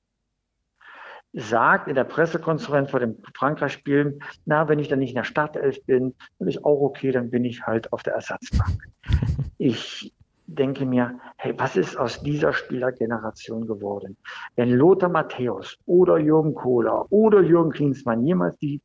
sagt 1.34 1.88
in 1.88 1.96
der 1.96 2.06
Pressekonferenz 2.06 2.92
vor 2.92 3.02
dem 3.02 3.18
Frankreich-Spiel, 3.34 4.20
na, 4.46 4.70
wenn 4.70 4.80
ich 4.80 4.88
dann 4.88 5.00
nicht 5.00 5.10
in 5.10 5.16
der 5.16 5.26
Startelf 5.26 5.84
bin, 5.86 6.16
dann 6.40 6.48
ist 6.48 6.64
auch 6.64 6.82
okay, 6.82 7.12
dann 7.12 7.30
bin 7.30 7.44
ich 7.44 7.64
halt 7.64 7.92
auf 7.92 8.04
der 8.04 8.14
Ersatzbank. 8.14 8.78
Ich 9.58 10.14
denke 10.48 10.86
mir, 10.86 11.20
hey, 11.38 11.54
was 11.58 11.76
ist 11.76 11.98
aus 11.98 12.22
dieser 12.22 12.54
Spielergeneration 12.54 13.66
geworden? 13.66 14.18
Wenn 14.56 14.70
Lothar 14.70 15.10
Matthäus 15.10 15.78
oder 15.86 16.18
Jürgen 16.18 16.54
Kohler 16.54 17.12
oder 17.12 17.42
Jürgen 17.42 17.72
Klinsmann 17.72 18.26
jemals 18.26 18.58
die 18.58 18.82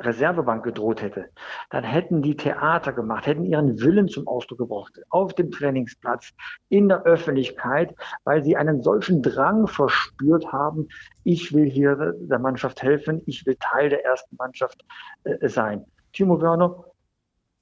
Reservebank 0.00 0.64
gedroht 0.64 1.02
hätte, 1.02 1.30
dann 1.70 1.84
hätten 1.84 2.22
die 2.22 2.36
Theater 2.36 2.92
gemacht, 2.92 3.26
hätten 3.26 3.44
ihren 3.44 3.80
Willen 3.80 4.08
zum 4.08 4.26
Ausdruck 4.26 4.58
gebracht, 4.58 5.00
auf 5.10 5.34
dem 5.34 5.50
Trainingsplatz, 5.50 6.32
in 6.68 6.88
der 6.88 7.02
Öffentlichkeit, 7.02 7.94
weil 8.24 8.42
sie 8.44 8.56
einen 8.56 8.82
solchen 8.82 9.22
Drang 9.22 9.66
verspürt 9.66 10.52
haben, 10.52 10.88
ich 11.24 11.52
will 11.52 11.68
hier 11.68 12.14
der 12.20 12.38
Mannschaft 12.38 12.82
helfen, 12.82 13.22
ich 13.26 13.44
will 13.46 13.56
Teil 13.60 13.90
der 13.90 14.04
ersten 14.04 14.36
Mannschaft 14.36 14.84
äh, 15.24 15.48
sein. 15.48 15.84
Timo 16.12 16.40
Werner 16.40 16.84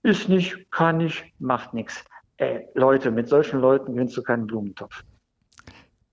ist 0.03 0.29
nicht, 0.29 0.71
kann 0.71 0.99
nicht, 0.99 1.25
macht 1.39 1.75
nichts. 1.75 2.05
Leute, 2.75 3.11
mit 3.11 3.29
solchen 3.29 3.61
Leuten 3.61 3.95
gewinnst 3.95 4.17
du 4.17 4.23
keinen 4.23 4.47
Blumentopf 4.47 5.03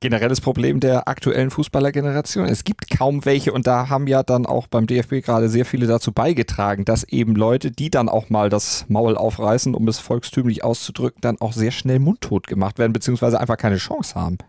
generelles 0.04 0.42
Problem 0.42 0.82
der 0.82 1.08
aktuellen 1.08 1.50
Fußballergeneration. 1.50 2.46
Es 2.46 2.66
gibt 2.66 2.90
kaum 2.90 3.24
welche 3.24 3.54
und 3.54 3.68
da 3.68 3.88
haben 3.88 4.06
ja 4.08 4.22
dann 4.22 4.46
auch 4.46 4.68
beim 4.68 4.86
DFB 4.86 5.24
gerade 5.24 5.48
sehr 5.48 5.64
viele 5.64 5.88
dazu 5.88 6.12
beigetragen, 6.12 6.84
dass 6.84 7.06
eben 7.06 7.36
Leute, 7.36 7.72
die 7.72 7.90
dann 7.90 8.10
auch 8.10 8.30
mal 8.30 8.50
das 8.50 8.86
Maul 8.90 9.16
aufreißen, 9.16 9.74
um 9.74 9.88
es 9.88 10.00
volkstümlich 10.00 10.62
auszudrücken, 10.62 11.22
dann 11.22 11.40
auch 11.40 11.54
sehr 11.54 11.72
schnell 11.72 12.00
mundtot 12.00 12.48
gemacht 12.48 12.80
werden, 12.80 12.92
beziehungsweise 12.92 13.40
einfach 13.40 13.56
keine 13.56 13.78
Chance 13.78 14.16
haben. 14.16 14.40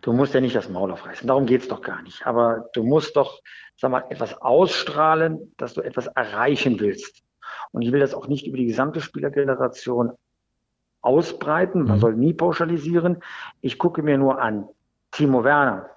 du 0.00 0.14
musst 0.14 0.32
ja 0.32 0.40
nicht 0.40 0.56
das 0.56 0.70
Maul 0.70 0.90
aufreißen. 0.92 1.28
Darum 1.28 1.44
geht 1.44 1.60
es 1.60 1.68
doch 1.68 1.82
gar 1.82 2.00
nicht. 2.02 2.26
Aber 2.26 2.70
du 2.72 2.82
musst 2.82 3.16
doch, 3.16 3.40
sag 3.76 3.90
mal, 3.90 4.04
etwas 4.08 4.40
ausstrahlen, 4.40 5.52
dass 5.58 5.74
du 5.74 5.82
etwas 5.82 6.06
erreichen 6.06 6.80
willst. 6.80 7.20
Und 7.72 7.82
ich 7.82 7.92
will 7.92 8.00
das 8.00 8.14
auch 8.14 8.28
nicht 8.28 8.46
über 8.46 8.56
die 8.56 8.66
gesamte 8.66 9.02
Spielergeneration 9.02 10.12
ausbreiten. 11.02 11.84
Man 11.84 11.96
mhm. 11.96 12.00
soll 12.00 12.16
nie 12.16 12.34
pauschalisieren. 12.34 13.22
Ich 13.60 13.78
gucke 13.78 14.02
mir 14.02 14.18
nur 14.18 14.40
an. 14.40 14.68
Timo 15.10 15.42
Werner, 15.42 15.90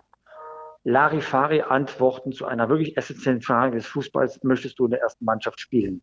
Larifari 0.84 1.62
Antworten 1.62 2.32
zu 2.32 2.46
einer 2.46 2.68
wirklich 2.68 2.98
essentiellen 2.98 3.42
Frage 3.42 3.78
des 3.78 3.86
Fußballs, 3.88 4.44
möchtest 4.44 4.80
du 4.80 4.86
in 4.86 4.92
der 4.92 5.02
ersten 5.02 5.24
Mannschaft 5.24 5.60
spielen? 5.60 6.02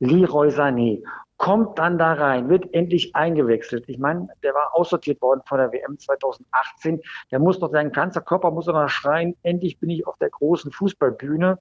Leroy 0.00 0.48
Sané 0.48 1.02
kommt 1.38 1.78
dann 1.78 1.98
da 1.98 2.12
rein, 2.12 2.48
wird 2.48 2.72
endlich 2.74 3.14
eingewechselt. 3.14 3.88
Ich 3.88 3.98
meine, 3.98 4.28
der 4.42 4.54
war 4.54 4.74
aussortiert 4.74 5.22
worden 5.22 5.40
von 5.46 5.58
der 5.58 5.72
WM 5.72 5.98
2018. 5.98 7.00
Der 7.30 7.38
muss 7.38 7.58
doch, 7.58 7.70
sein 7.70 7.90
ganzer 7.90 8.20
Körper 8.20 8.50
muss 8.50 8.66
noch 8.66 8.88
schreien, 8.88 9.36
endlich 9.42 9.78
bin 9.78 9.90
ich 9.90 10.06
auf 10.06 10.16
der 10.18 10.30
großen 10.30 10.72
Fußballbühne 10.72 11.58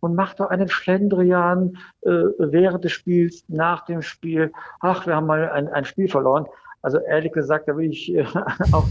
und 0.00 0.14
macht 0.14 0.40
doch 0.40 0.50
einen 0.50 0.68
Schlendrian 0.68 1.78
äh, 2.02 2.10
während 2.38 2.84
des 2.84 2.92
Spiels, 2.92 3.44
nach 3.48 3.84
dem 3.84 4.02
Spiel. 4.02 4.52
Ach, 4.80 5.06
wir 5.06 5.16
haben 5.16 5.26
mal 5.26 5.50
ein, 5.50 5.68
ein 5.68 5.84
Spiel 5.84 6.08
verloren. 6.08 6.46
Also 6.82 6.98
ehrlich 6.98 7.32
gesagt, 7.32 7.68
da 7.68 7.76
will 7.76 7.90
ich 7.90 8.14
äh, 8.14 8.24
auch 8.72 8.86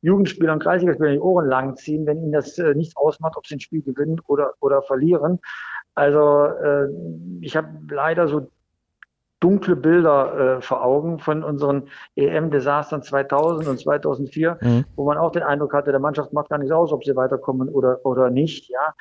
Jugendspieler 0.00 0.52
und 0.52 0.62
Kreisligaspieler 0.62 1.12
die 1.12 1.20
Ohren 1.20 1.48
langziehen, 1.48 2.06
wenn 2.06 2.22
ihnen 2.22 2.32
das 2.32 2.58
äh, 2.58 2.74
nichts 2.74 2.96
ausmacht, 2.96 3.36
ob 3.36 3.46
sie 3.46 3.56
ein 3.56 3.60
Spiel 3.60 3.82
gewinnen 3.82 4.20
oder, 4.26 4.54
oder 4.60 4.82
verlieren. 4.82 5.40
Also 5.94 6.44
äh, 6.44 6.88
ich 7.40 7.56
habe 7.56 7.68
leider 7.90 8.28
so 8.28 8.48
dunkle 9.40 9.76
Bilder 9.76 10.58
äh, 10.58 10.62
vor 10.62 10.84
Augen 10.84 11.18
von 11.18 11.44
unseren 11.44 11.88
EM-Desastern 12.16 13.02
2000 13.02 13.68
und 13.68 13.80
2004, 13.80 14.58
mhm. 14.60 14.84
wo 14.96 15.04
man 15.04 15.16
auch 15.16 15.32
den 15.32 15.42
Eindruck 15.42 15.74
hatte, 15.74 15.90
der 15.90 16.00
Mannschaft 16.00 16.32
macht 16.32 16.50
gar 16.50 16.58
nichts 16.58 16.72
aus, 16.72 16.92
ob 16.92 17.04
sie 17.04 17.14
weiterkommen 17.14 17.68
oder, 17.68 18.04
oder 18.04 18.30
nicht. 18.30 18.68
Ja, 18.68 18.94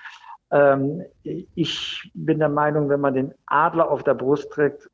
ich 1.55 2.11
bin 2.13 2.39
der 2.39 2.49
Meinung, 2.49 2.89
wenn 2.89 3.01
man 3.01 3.13
den 3.13 3.33
Adler 3.45 3.91
auf 3.91 4.03
der 4.03 4.13
Brust 4.13 4.51
trägt, 4.51 4.89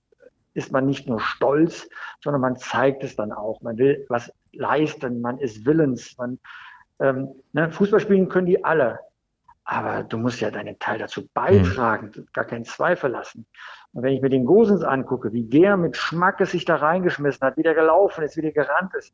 ist 0.53 0.71
man 0.71 0.85
nicht 0.85 1.07
nur 1.07 1.19
stolz, 1.19 1.87
sondern 2.21 2.41
man 2.41 2.55
zeigt 2.55 3.03
es 3.03 3.15
dann 3.15 3.31
auch. 3.31 3.61
Man 3.61 3.77
will 3.77 4.05
was 4.09 4.31
leisten, 4.51 5.21
man 5.21 5.39
ist 5.39 5.65
willens. 5.65 6.17
Man, 6.17 6.39
ähm, 6.99 7.29
ne, 7.53 7.71
Fußball 7.71 7.99
spielen 7.99 8.29
können 8.29 8.47
die 8.47 8.63
alle, 8.63 8.99
aber 9.63 10.03
du 10.03 10.17
musst 10.17 10.41
ja 10.41 10.51
deinen 10.51 10.77
Teil 10.79 10.99
dazu 10.99 11.27
beitragen, 11.33 12.11
mhm. 12.15 12.27
gar 12.33 12.45
keinen 12.45 12.65
Zweifel 12.65 13.11
lassen. 13.11 13.45
Und 13.93 14.03
wenn 14.03 14.13
ich 14.13 14.21
mir 14.21 14.29
den 14.29 14.45
Gosens 14.45 14.83
angucke, 14.83 15.33
wie 15.33 15.43
der 15.43 15.77
mit 15.77 15.97
Schmackes 15.97 16.51
sich 16.51 16.65
da 16.65 16.75
reingeschmissen 16.75 17.45
hat, 17.45 17.57
wie 17.57 17.63
der 17.63 17.75
gelaufen 17.75 18.23
ist, 18.23 18.37
wie 18.37 18.41
der 18.41 18.51
gerannt 18.51 18.93
ist, 18.95 19.13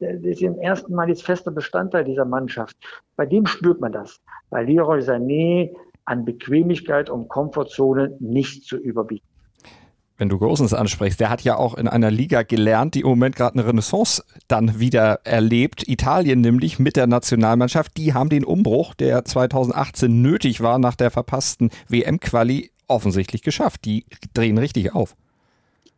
der, 0.00 0.22
ist 0.22 0.42
im 0.42 0.58
ersten 0.58 0.94
Mal 0.94 1.08
jetzt 1.08 1.24
fester 1.24 1.50
Bestandteil 1.50 2.04
dieser 2.04 2.24
Mannschaft. 2.24 2.76
Bei 3.16 3.26
dem 3.26 3.46
spürt 3.46 3.80
man 3.80 3.92
das. 3.92 4.20
Bei 4.50 4.62
Leroy 4.62 5.00
Sané 5.00 5.74
an 6.04 6.24
Bequemlichkeit 6.24 7.10
und 7.10 7.28
Komfortzone 7.28 8.16
nicht 8.20 8.64
zu 8.64 8.76
überbieten 8.76 9.26
wenn 10.18 10.28
du 10.28 10.38
Gosens 10.38 10.72
ansprichst, 10.72 11.20
der 11.20 11.30
hat 11.30 11.42
ja 11.42 11.56
auch 11.56 11.74
in 11.74 11.88
einer 11.88 12.10
Liga 12.10 12.42
gelernt, 12.42 12.94
die 12.94 13.00
im 13.00 13.08
Moment 13.08 13.36
gerade 13.36 13.58
eine 13.58 13.66
Renaissance 13.68 14.24
dann 14.48 14.78
wieder 14.80 15.20
erlebt. 15.24 15.86
Italien 15.86 16.40
nämlich 16.40 16.78
mit 16.78 16.96
der 16.96 17.06
Nationalmannschaft, 17.06 17.96
die 17.96 18.14
haben 18.14 18.30
den 18.30 18.44
Umbruch, 18.44 18.94
der 18.94 19.24
2018 19.24 20.22
nötig 20.22 20.62
war 20.62 20.78
nach 20.78 20.94
der 20.94 21.10
verpassten 21.10 21.70
WM-Quali, 21.88 22.70
offensichtlich 22.88 23.42
geschafft. 23.42 23.84
Die 23.84 24.06
drehen 24.32 24.58
richtig 24.58 24.94
auf. 24.94 25.16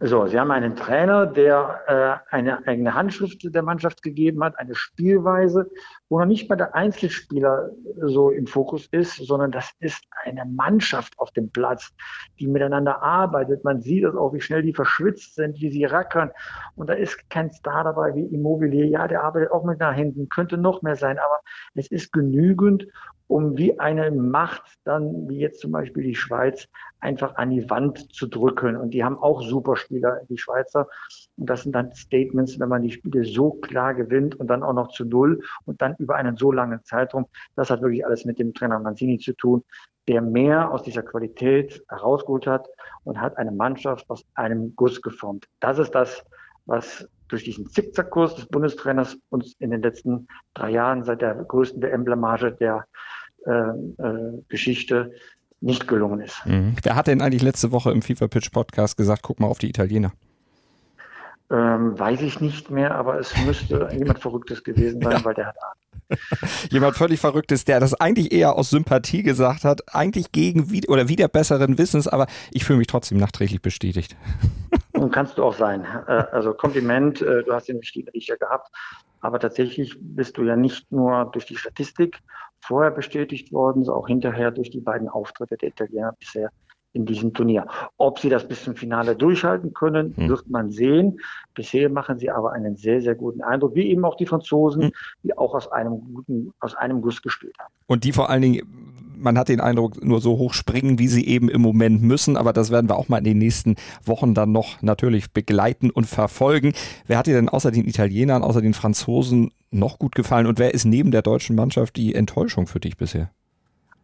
So, 0.01 0.29
Sie 0.29 0.39
haben 0.39 0.53
einen 0.53 0.77
Trainer, 0.77 1.27
der 1.27 2.23
äh, 2.31 2.35
eine 2.35 2.65
eigene 2.69 2.95
Handschrift 2.95 3.41
der 3.43 3.63
Mannschaft 3.63 4.03
gegeben 4.03 4.45
hat, 4.45 4.57
eine 4.57 4.77
Spielweise, 4.77 5.69
wo 6.09 6.19
noch 6.19 6.27
nicht 6.27 6.49
mal 6.49 6.57
der 6.57 6.75
Einzelspieler 6.75 7.71
so 8.03 8.31
im 8.31 8.47
Fokus 8.47 8.87
ist, 8.91 9.17
sondern 9.17 9.53
das 9.53 9.71
ist 9.81 10.05
eine 10.25 10.45
Mannschaft 10.47 11.19
auf 11.19 11.31
dem 11.33 11.51
Platz, 11.51 11.93
die 12.39 12.47
miteinander 12.47 13.03
arbeitet. 13.03 13.65
Man 13.65 13.81
sieht 13.81 14.05
es 14.05 14.15
auch, 14.15 14.33
wie 14.33 14.41
schnell 14.41 14.63
die 14.63 14.75
verschwitzt 14.75 15.35
sind, 15.35 15.61
wie 15.61 15.71
sie 15.71 15.85
rackern. 15.85 16.31
Und 16.77 16.89
da 16.89 16.95
ist 16.95 17.29
kein 17.29 17.51
Star 17.51 17.85
dabei 17.85 18.15
wie 18.15 18.25
Immobilier. 18.25 18.87
Ja, 18.87 19.07
der 19.07 19.23
arbeitet 19.23 19.53
auch 19.53 19.65
mit 19.65 19.81
nach 19.81 19.95
hinten, 19.95 20.29
könnte 20.29 20.57
noch 20.57 20.83
mehr 20.83 20.97
sein, 20.97 21.19
aber 21.19 21.41
es 21.75 21.91
ist 21.91 22.13
genügend, 22.13 22.87
um 23.29 23.59
wie 23.59 23.79
eine 23.79 24.11
Macht 24.11 24.63
dann, 24.85 25.29
wie 25.29 25.39
jetzt 25.39 25.61
zum 25.61 25.71
Beispiel 25.71 26.03
die 26.03 26.15
Schweiz, 26.15 26.67
einfach 27.01 27.37
an 27.37 27.51
die 27.51 27.69
Wand 27.71 28.13
zu 28.13 28.27
drücken. 28.27 28.77
Und 28.77 28.91
die 28.91 29.05
haben 29.05 29.19
auch 29.19 29.43
Superspieler, 29.43 30.23
die 30.29 30.39
Schweizer. 30.39 30.89
Und 31.37 31.49
das 31.49 31.63
sind 31.63 31.73
dann 31.75 31.93
Statements, 31.95 32.59
wenn 32.59 32.69
man 32.69 32.83
die 32.83 32.91
Spiele 32.91 33.25
so 33.25 33.53
klar 33.53 33.95
gewinnt 33.95 34.35
und 34.35 34.49
dann 34.49 34.63
auch 34.63 34.73
noch 34.73 34.89
zu 34.89 35.05
Null 35.05 35.43
und 35.67 35.81
dann 35.81 35.95
über 35.99 36.17
einen 36.17 36.37
so 36.37 36.53
langen 36.53 36.83
Zeitraum. 36.85 37.27
Das 37.57 37.71
hat 37.71 37.83
wirklich 37.83 38.05
alles 38.05 38.25
mit 38.25 38.39
dem 38.39 38.55
Trainer 38.55 38.79
Mancini 38.79 39.19
zu 39.19 39.33
tun, 39.35 39.63
der 40.09 40.23
mehr 40.23 40.71
aus 40.73 40.83
dieser 40.83 41.03
Qualität 41.03 41.83
herausgeholt 41.89 42.47
hat 42.47 42.67
und 43.05 43.21
hat 43.21 43.37
eine 43.37 43.53
Mannschaft 43.53 44.09
aus 44.09 44.25
einem 44.35 44.75
Guss 44.75 45.03
geformt. 45.03 45.47
Das 45.61 45.79
ist 45.79 45.95
das, 45.95 46.25
was 46.67 47.07
durch 47.29 47.45
diesen 47.45 47.67
Zickzackkurs 47.69 48.37
des 48.37 48.47
Bundestrainers 48.47 49.19
uns 49.29 49.55
in 49.59 49.71
den 49.71 49.83
letzten 49.83 50.29
drei 50.55 50.71
Jahren 50.71 51.05
seit 51.05 51.21
der 51.21 51.35
größten 51.35 51.83
WM-Blamage 51.83 52.53
der 52.53 52.87
äh, 53.47 53.51
äh, 53.51 54.43
Geschichte 54.49 55.13
nicht 55.61 55.89
gelungen 55.89 56.21
ist. 56.21 56.45
Mhm. 56.47 56.77
Wer 56.83 56.97
hat 56.97 57.09
denn 57.09 57.21
eigentlich 57.21 57.43
letzte 57.43 57.73
Woche 57.73 57.91
im 57.91 58.03
FIFA 58.03 58.29
Pitch 58.29 58.51
Podcast 58.53 58.97
gesagt, 58.97 59.23
guck 59.23 59.41
mal 59.41 59.49
auf 59.49 59.59
die 59.59 59.69
Italiener? 59.69 60.13
Ähm, 61.51 61.99
weiß 61.99 62.21
ich 62.21 62.41
nicht 62.41 62.71
mehr, 62.71 62.95
aber 62.95 63.19
es 63.19 63.35
müsste 63.45 63.89
jemand 63.97 64.19
Verrücktes 64.19 64.63
gewesen 64.63 65.01
sein, 65.01 65.13
ja. 65.13 65.25
weil 65.25 65.35
der 65.35 65.47
hat 65.47 65.57
Ahnung. 65.63 65.89
Jemand 66.71 66.97
völlig 66.97 67.21
Verrücktes, 67.21 67.65
der 67.65 67.81
das 67.81 67.95
eigentlich 67.95 68.33
eher 68.33 68.57
aus 68.57 68.71
Sympathie 68.71 69.23
gesagt 69.23 69.65
hat, 69.65 69.95
eigentlich 69.95 70.33
gegen 70.33 70.67
oder 70.89 71.09
wieder 71.09 71.29
besseren 71.29 71.79
Wissens, 71.79 72.09
aber 72.09 72.27
ich 72.51 72.65
fühle 72.65 72.79
mich 72.79 72.87
trotzdem 72.87 73.19
nachträglich 73.19 73.63
bestätigt. 73.63 74.17
Und 74.93 75.11
kannst 75.15 75.39
du 75.39 75.45
auch 75.45 75.55
sein. 75.55 75.85
Äh, 76.07 76.25
also 76.33 76.55
Kompliment, 76.55 77.21
äh, 77.23 77.43
du 77.45 77.53
hast 77.53 77.69
den 77.69 77.79
richtigen 77.79 78.09
Riecher 78.11 78.37
gehabt. 78.37 78.71
Aber 79.21 79.41
tatsächlich 79.41 79.97
bist 80.01 80.37
du 80.37 80.45
ja 80.45 80.55
nicht 80.55 80.93
nur 80.93 81.29
durch 81.33 81.47
die 81.47 81.57
Statistik 81.57 82.21
vorher 82.61 82.93
bestätigt 82.93 83.53
worden, 83.53 83.85
sondern 83.85 84.03
auch 84.03 84.07
hinterher 84.07 84.51
durch 84.51 84.71
die 84.71 84.81
beiden 84.81 85.09
Auftritte 85.09 85.57
der 85.57 85.71
Italiener 85.71 86.15
bisher 86.19 86.51
in 86.93 87.07
diesem 87.07 87.35
Turnier. 87.35 87.67
Ob 87.97 88.19
sie 88.19 88.29
das 88.29 88.47
bis 88.47 88.65
zum 88.65 88.75
Finale 88.75 89.15
durchhalten 89.15 89.73
können, 89.73 90.15
hm. 90.17 90.29
wird 90.29 90.49
man 90.49 90.71
sehen. 90.71 91.21
Bisher 91.55 91.91
machen 91.91 92.19
sie 92.19 92.31
aber 92.31 92.53
einen 92.53 92.77
sehr, 92.77 93.01
sehr 93.01 93.15
guten 93.15 93.43
Eindruck, 93.43 93.75
wie 93.75 93.89
eben 93.89 94.05
auch 94.05 94.17
die 94.17 94.27
Franzosen, 94.27 94.85
hm. 94.85 94.93
die 95.23 95.37
auch 95.37 95.55
aus 95.55 95.71
einem 95.71 96.01
guten, 96.15 96.53
aus 96.61 96.75
einem 96.75 97.03
Guss 97.03 97.23
gespielt 97.23 97.55
haben. 97.59 97.73
Und 97.87 98.05
die 98.05 98.13
vor 98.13 98.31
allen 98.31 98.43
Dingen 98.43 98.63
man 99.21 99.37
hat 99.37 99.49
den 99.49 99.61
Eindruck, 99.61 100.03
nur 100.03 100.21
so 100.21 100.39
hoch 100.39 100.55
springen, 100.55 100.99
wie 100.99 101.09
sie 101.09 101.27
eben 101.27 101.49
im 101.49 101.61
Moment 101.61 102.03
müssen. 102.03 102.37
Aber 102.37 102.53
das 102.53 102.71
werden 102.71 102.89
wir 102.89 102.97
auch 102.97 103.09
mal 103.09 103.19
in 103.19 103.25
den 103.25 103.39
nächsten 103.39 103.77
Wochen 104.05 104.35
dann 104.35 104.53
noch 104.53 104.81
natürlich 104.83 105.33
begleiten 105.33 105.91
und 105.91 106.07
verfolgen. 106.07 106.73
Wer 107.07 107.19
hat 107.19 107.27
dir 107.27 107.35
denn 107.35 107.49
außer 107.49 107.71
den 107.71 107.87
Italienern, 107.87 108.43
außer 108.43 108.63
den 108.63 108.75
Franzosen 108.75 109.53
noch 109.71 109.99
gut 109.99 110.15
gefallen? 110.15 110.47
Und 110.47 110.59
wer 110.59 110.75
ist 110.75 110.85
neben 110.85 111.11
der 111.11 111.23
deutschen 111.23 111.57
Mannschaft 111.57 111.97
die 111.97 112.15
Enttäuschung 112.15 112.67
für 112.67 112.81
dich 112.81 112.97
bisher? 112.97 113.31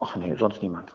Ach 0.01 0.16
nee, 0.16 0.35
sonst 0.37 0.62
niemand. 0.62 0.94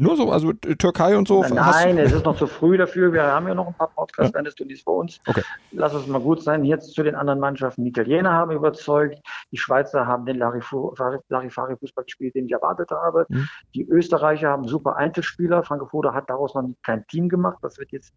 Nur 0.00 0.16
so, 0.16 0.32
also 0.32 0.54
Türkei 0.54 1.14
und 1.14 1.28
so? 1.28 1.42
Nein, 1.42 1.98
es 1.98 2.12
ist 2.12 2.24
noch 2.24 2.34
zu 2.34 2.46
früh 2.46 2.78
dafür. 2.78 3.12
Wir 3.12 3.24
haben 3.24 3.46
ja 3.46 3.54
noch 3.54 3.66
ein 3.66 3.74
paar 3.74 3.90
Podcasts, 3.94 4.54
du 4.54 4.64
dies 4.64 4.80
vor 4.80 4.96
uns. 4.96 5.20
Okay. 5.26 5.42
Lass 5.72 5.92
es 5.92 6.06
mal 6.06 6.22
gut 6.22 6.42
sein. 6.42 6.64
Jetzt 6.64 6.94
zu 6.94 7.02
den 7.02 7.14
anderen 7.14 7.38
Mannschaften. 7.38 7.84
Die 7.84 7.90
Italiener 7.90 8.32
haben 8.32 8.50
überzeugt. 8.50 9.20
Die 9.52 9.58
Schweizer 9.58 10.06
haben 10.06 10.24
den 10.24 10.38
Larifari-Fußball 10.38 12.04
gespielt, 12.04 12.34
den 12.34 12.46
ich 12.46 12.52
erwartet 12.52 12.90
habe. 12.90 13.26
Mhm. 13.28 13.46
Die 13.74 13.86
Österreicher 13.86 14.48
haben 14.48 14.66
super 14.66 14.96
Einzelspieler. 14.96 15.64
Frankfurt 15.64 16.06
hat 16.14 16.30
daraus 16.30 16.54
noch 16.54 16.64
kein 16.82 17.06
Team 17.08 17.28
gemacht. 17.28 17.58
Das 17.60 17.76
wird 17.76 17.92
jetzt 17.92 18.14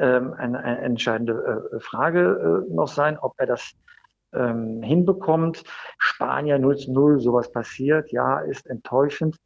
ähm, 0.00 0.34
eine, 0.36 0.58
eine, 0.58 0.80
entscheidende 0.80 1.70
äh, 1.72 1.78
Frage 1.78 2.64
äh, 2.68 2.74
noch 2.74 2.88
sein, 2.88 3.16
ob 3.20 3.34
er 3.36 3.46
das 3.46 3.70
ähm, 4.32 4.82
hinbekommt. 4.82 5.64
Spanier 5.98 6.58
0 6.58 6.76
zu 6.76 6.92
0, 6.92 7.20
sowas 7.20 7.50
passiert. 7.52 8.10
Ja, 8.12 8.40
ist 8.40 8.66
enttäuschend. 8.66 9.36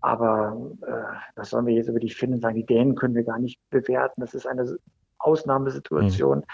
Aber 0.00 0.72
äh, 0.82 1.16
was 1.34 1.50
sollen 1.50 1.66
wir 1.66 1.74
jetzt 1.74 1.88
über 1.88 2.00
die 2.00 2.10
Finnen 2.10 2.40
sagen? 2.40 2.56
Die 2.56 2.66
Dänen 2.66 2.94
können 2.94 3.14
wir 3.14 3.24
gar 3.24 3.38
nicht 3.38 3.60
bewerten. 3.70 4.20
Das 4.20 4.34
ist 4.34 4.46
eine 4.46 4.76
Ausnahmesituation. 5.18 6.38
Mhm. 6.38 6.44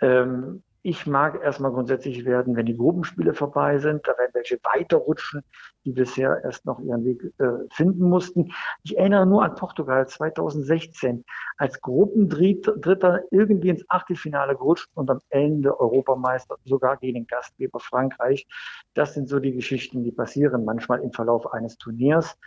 Ähm, 0.00 0.62
ich 0.82 1.06
mag 1.06 1.42
erstmal 1.42 1.72
grundsätzlich 1.72 2.24
werden, 2.24 2.54
wenn 2.56 2.64
die 2.64 2.76
Gruppenspiele 2.76 3.34
vorbei 3.34 3.78
sind. 3.78 4.06
Da 4.06 4.16
werden 4.16 4.30
welche 4.32 4.58
weiterrutschen, 4.62 5.42
die 5.84 5.92
bisher 5.92 6.40
erst 6.44 6.64
noch 6.66 6.78
ihren 6.80 7.04
Weg 7.04 7.34
äh, 7.38 7.68
finden 7.72 8.08
mussten. 8.08 8.52
Ich 8.84 8.96
erinnere 8.96 9.26
nur 9.26 9.44
an 9.44 9.54
Portugal 9.56 10.06
2016, 10.06 11.24
als 11.56 11.80
Gruppendritter 11.80 13.22
irgendwie 13.30 13.70
ins 13.70 13.84
Achtelfinale 13.88 14.54
gerutscht 14.54 14.88
und 14.94 15.10
am 15.10 15.20
Ende 15.30 15.78
Europameister, 15.78 16.56
sogar 16.64 16.96
gegen 16.96 17.14
den 17.14 17.26
Gastgeber 17.26 17.80
Frankreich. 17.80 18.46
Das 18.94 19.14
sind 19.14 19.28
so 19.28 19.40
die 19.40 19.52
Geschichten, 19.52 20.04
die 20.04 20.12
passieren 20.12 20.64
manchmal 20.64 21.00
im 21.00 21.12
Verlauf 21.12 21.52
eines 21.52 21.76
Turniers. 21.76 22.38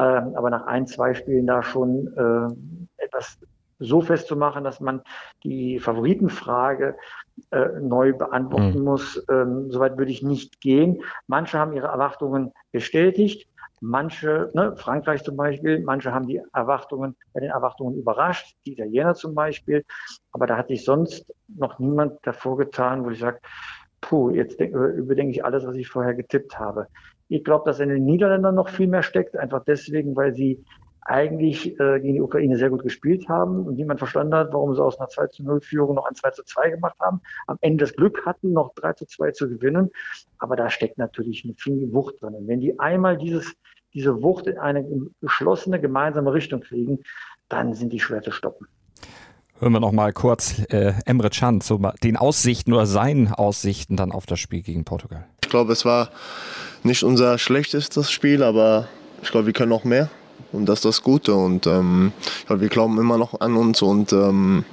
Ähm, 0.00 0.34
aber 0.34 0.50
nach 0.50 0.66
ein, 0.66 0.86
zwei 0.86 1.12
Spielen 1.14 1.46
da 1.46 1.62
schon 1.62 2.06
äh, 2.16 3.04
etwas 3.04 3.38
so 3.78 4.00
festzumachen, 4.00 4.64
dass 4.64 4.80
man 4.80 5.02
die 5.42 5.78
Favoritenfrage 5.78 6.96
äh, 7.50 7.68
neu 7.80 8.12
beantworten 8.12 8.78
mhm. 8.78 8.84
muss. 8.84 9.24
Ähm, 9.30 9.70
Soweit 9.70 9.98
würde 9.98 10.12
ich 10.12 10.22
nicht 10.22 10.60
gehen. 10.60 11.02
Manche 11.26 11.58
haben 11.58 11.72
ihre 11.72 11.88
Erwartungen 11.88 12.52
bestätigt. 12.72 13.48
Manche, 13.82 14.50
ne, 14.52 14.76
Frankreich 14.76 15.24
zum 15.24 15.36
Beispiel, 15.36 15.80
manche 15.80 16.12
haben 16.12 16.26
die 16.26 16.42
Erwartungen, 16.52 17.16
bei 17.32 17.40
den 17.40 17.50
Erwartungen 17.50 17.96
überrascht, 17.96 18.54
die 18.66 18.72
Italiener 18.72 19.14
zum 19.14 19.34
Beispiel. 19.34 19.84
Aber 20.32 20.46
da 20.46 20.58
hat 20.58 20.68
sich 20.68 20.84
sonst 20.84 21.32
noch 21.48 21.78
niemand 21.78 22.18
davor 22.22 22.58
getan, 22.58 23.04
wo 23.04 23.10
ich 23.10 23.18
sage, 23.18 23.40
puh, 24.02 24.30
jetzt 24.30 24.60
überdenke 24.60 25.32
ich 25.32 25.44
alles, 25.44 25.66
was 25.66 25.76
ich 25.76 25.88
vorher 25.88 26.14
getippt 26.14 26.58
habe. 26.58 26.88
Ich 27.30 27.44
glaube, 27.44 27.64
dass 27.64 27.78
in 27.78 27.88
den 27.88 28.04
Niederländern 28.04 28.56
noch 28.56 28.68
viel 28.68 28.88
mehr 28.88 29.02
steckt, 29.02 29.36
einfach 29.36 29.64
deswegen, 29.64 30.16
weil 30.16 30.34
sie 30.34 30.64
eigentlich 31.02 31.78
äh, 31.80 32.00
gegen 32.00 32.14
die 32.14 32.20
Ukraine 32.20 32.56
sehr 32.56 32.70
gut 32.70 32.82
gespielt 32.82 33.28
haben 33.28 33.66
und 33.66 33.76
niemand 33.76 34.00
verstanden 34.00 34.34
hat, 34.34 34.52
warum 34.52 34.74
sie 34.74 34.82
aus 34.82 34.98
einer 34.98 35.08
2 35.08 35.28
zu 35.28 35.44
0 35.44 35.60
Führung 35.60 35.94
noch 35.94 36.06
ein 36.06 36.14
2 36.14 36.30
zu 36.30 36.44
2 36.44 36.70
gemacht 36.70 36.96
haben. 37.00 37.20
Am 37.46 37.56
Ende 37.60 37.84
das 37.84 37.94
Glück 37.94 38.26
hatten, 38.26 38.52
noch 38.52 38.74
3 38.74 38.94
zu 38.94 39.06
2 39.06 39.30
zu 39.30 39.48
gewinnen. 39.48 39.90
Aber 40.38 40.56
da 40.56 40.70
steckt 40.70 40.98
natürlich 40.98 41.44
eine 41.44 41.54
viel 41.54 41.92
Wucht 41.92 42.20
drin. 42.20 42.34
Und 42.34 42.48
wenn 42.48 42.60
die 42.60 42.78
einmal 42.78 43.16
dieses, 43.16 43.54
diese 43.94 44.22
Wucht 44.22 44.46
in 44.46 44.58
eine 44.58 44.84
geschlossene 45.20 45.80
gemeinsame 45.80 46.32
Richtung 46.32 46.60
kriegen, 46.60 46.98
dann 47.48 47.74
sind 47.74 47.92
die 47.92 48.00
schwer 48.00 48.22
zu 48.22 48.32
stoppen. 48.32 48.66
Hören 49.58 49.72
wir 49.72 49.80
noch 49.80 49.92
mal 49.92 50.12
kurz 50.12 50.60
äh, 50.70 50.94
Emre 51.06 51.30
Can 51.30 51.60
zu 51.60 51.80
den 52.02 52.16
Aussichten 52.16 52.72
oder 52.72 52.86
seinen 52.86 53.28
Aussichten 53.28 53.96
dann 53.96 54.10
auf 54.10 54.26
das 54.26 54.40
Spiel 54.40 54.62
gegen 54.62 54.84
Portugal. 54.84 55.26
Ich 55.44 55.50
glaube, 55.50 55.72
es 55.72 55.84
war 55.84 56.10
nicht 56.82 57.02
unser 57.02 57.38
schlechtestes 57.38 58.10
Spiel, 58.10 58.42
aber 58.42 58.88
ich 59.22 59.30
glaube, 59.30 59.46
wir 59.46 59.52
können 59.52 59.70
noch 59.70 59.84
mehr. 59.84 60.08
Und 60.52 60.66
das 60.66 60.80
ist 60.80 60.84
das 60.84 61.02
Gute. 61.02 61.34
Und 61.34 61.66
ähm, 61.66 62.12
ja, 62.48 62.60
wir 62.60 62.68
glauben 62.68 62.98
immer 62.98 63.18
noch 63.18 63.40
an 63.40 63.56
uns 63.56 63.82
und 63.82 64.12
ähm, 64.12 64.64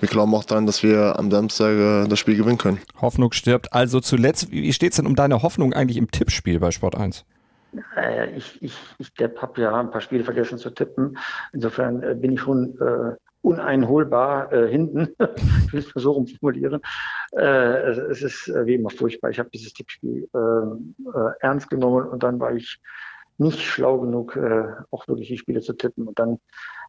wir 0.00 0.08
glauben 0.08 0.34
auch 0.34 0.44
daran, 0.44 0.66
dass 0.66 0.82
wir 0.82 1.18
am 1.18 1.30
Samstag 1.30 1.72
äh, 1.72 2.08
das 2.08 2.18
Spiel 2.18 2.36
gewinnen 2.36 2.58
können. 2.58 2.80
Hoffnung 3.00 3.32
stirbt. 3.32 3.72
Also 3.72 4.00
zuletzt, 4.00 4.50
wie 4.50 4.72
steht 4.72 4.92
es 4.92 4.96
denn 4.96 5.06
um 5.06 5.14
deine 5.14 5.42
Hoffnung 5.42 5.74
eigentlich 5.74 5.98
im 5.98 6.10
Tippspiel 6.10 6.58
bei 6.58 6.70
Sport 6.70 6.96
1? 6.96 7.24
Äh, 7.96 8.36
ich 8.36 8.62
ich, 8.62 8.74
ich 8.98 9.12
habe 9.40 9.60
ja 9.60 9.78
ein 9.78 9.90
paar 9.90 10.00
Spiele 10.00 10.24
vergessen 10.24 10.58
zu 10.58 10.70
tippen. 10.70 11.18
Insofern 11.52 12.02
äh, 12.02 12.14
bin 12.14 12.32
ich 12.32 12.40
schon 12.40 12.78
äh, 12.80 13.16
uneinholbar 13.42 14.52
äh, 14.52 14.68
hinten. 14.68 15.08
ich 15.66 15.72
will 15.72 15.80
es 15.80 15.94
mal 15.94 16.00
so 16.00 16.12
rumformulieren. 16.12 16.80
Äh, 17.32 17.90
es, 18.10 18.22
ist 18.22 18.48
äh, 18.48 18.66
wie 18.66 18.74
immer 18.74 18.90
furchtbar. 18.90 19.30
Ich 19.30 19.38
habe 19.38 19.50
dieses 19.50 19.72
Tippspiel 19.72 20.28
äh, 20.34 20.38
äh, 20.38 21.32
ernst 21.40 21.70
genommen 21.70 22.08
und 22.08 22.22
dann 22.22 22.38
war 22.40 22.54
ich 22.54 22.80
nicht 23.38 23.60
schlau 23.60 23.98
genug, 24.00 24.36
äh, 24.36 24.64
auch 24.90 25.08
wirklich 25.08 25.28
die 25.28 25.38
Spiele 25.38 25.60
zu 25.60 25.72
tippen. 25.72 26.06
Und 26.06 26.18
dann 26.18 26.38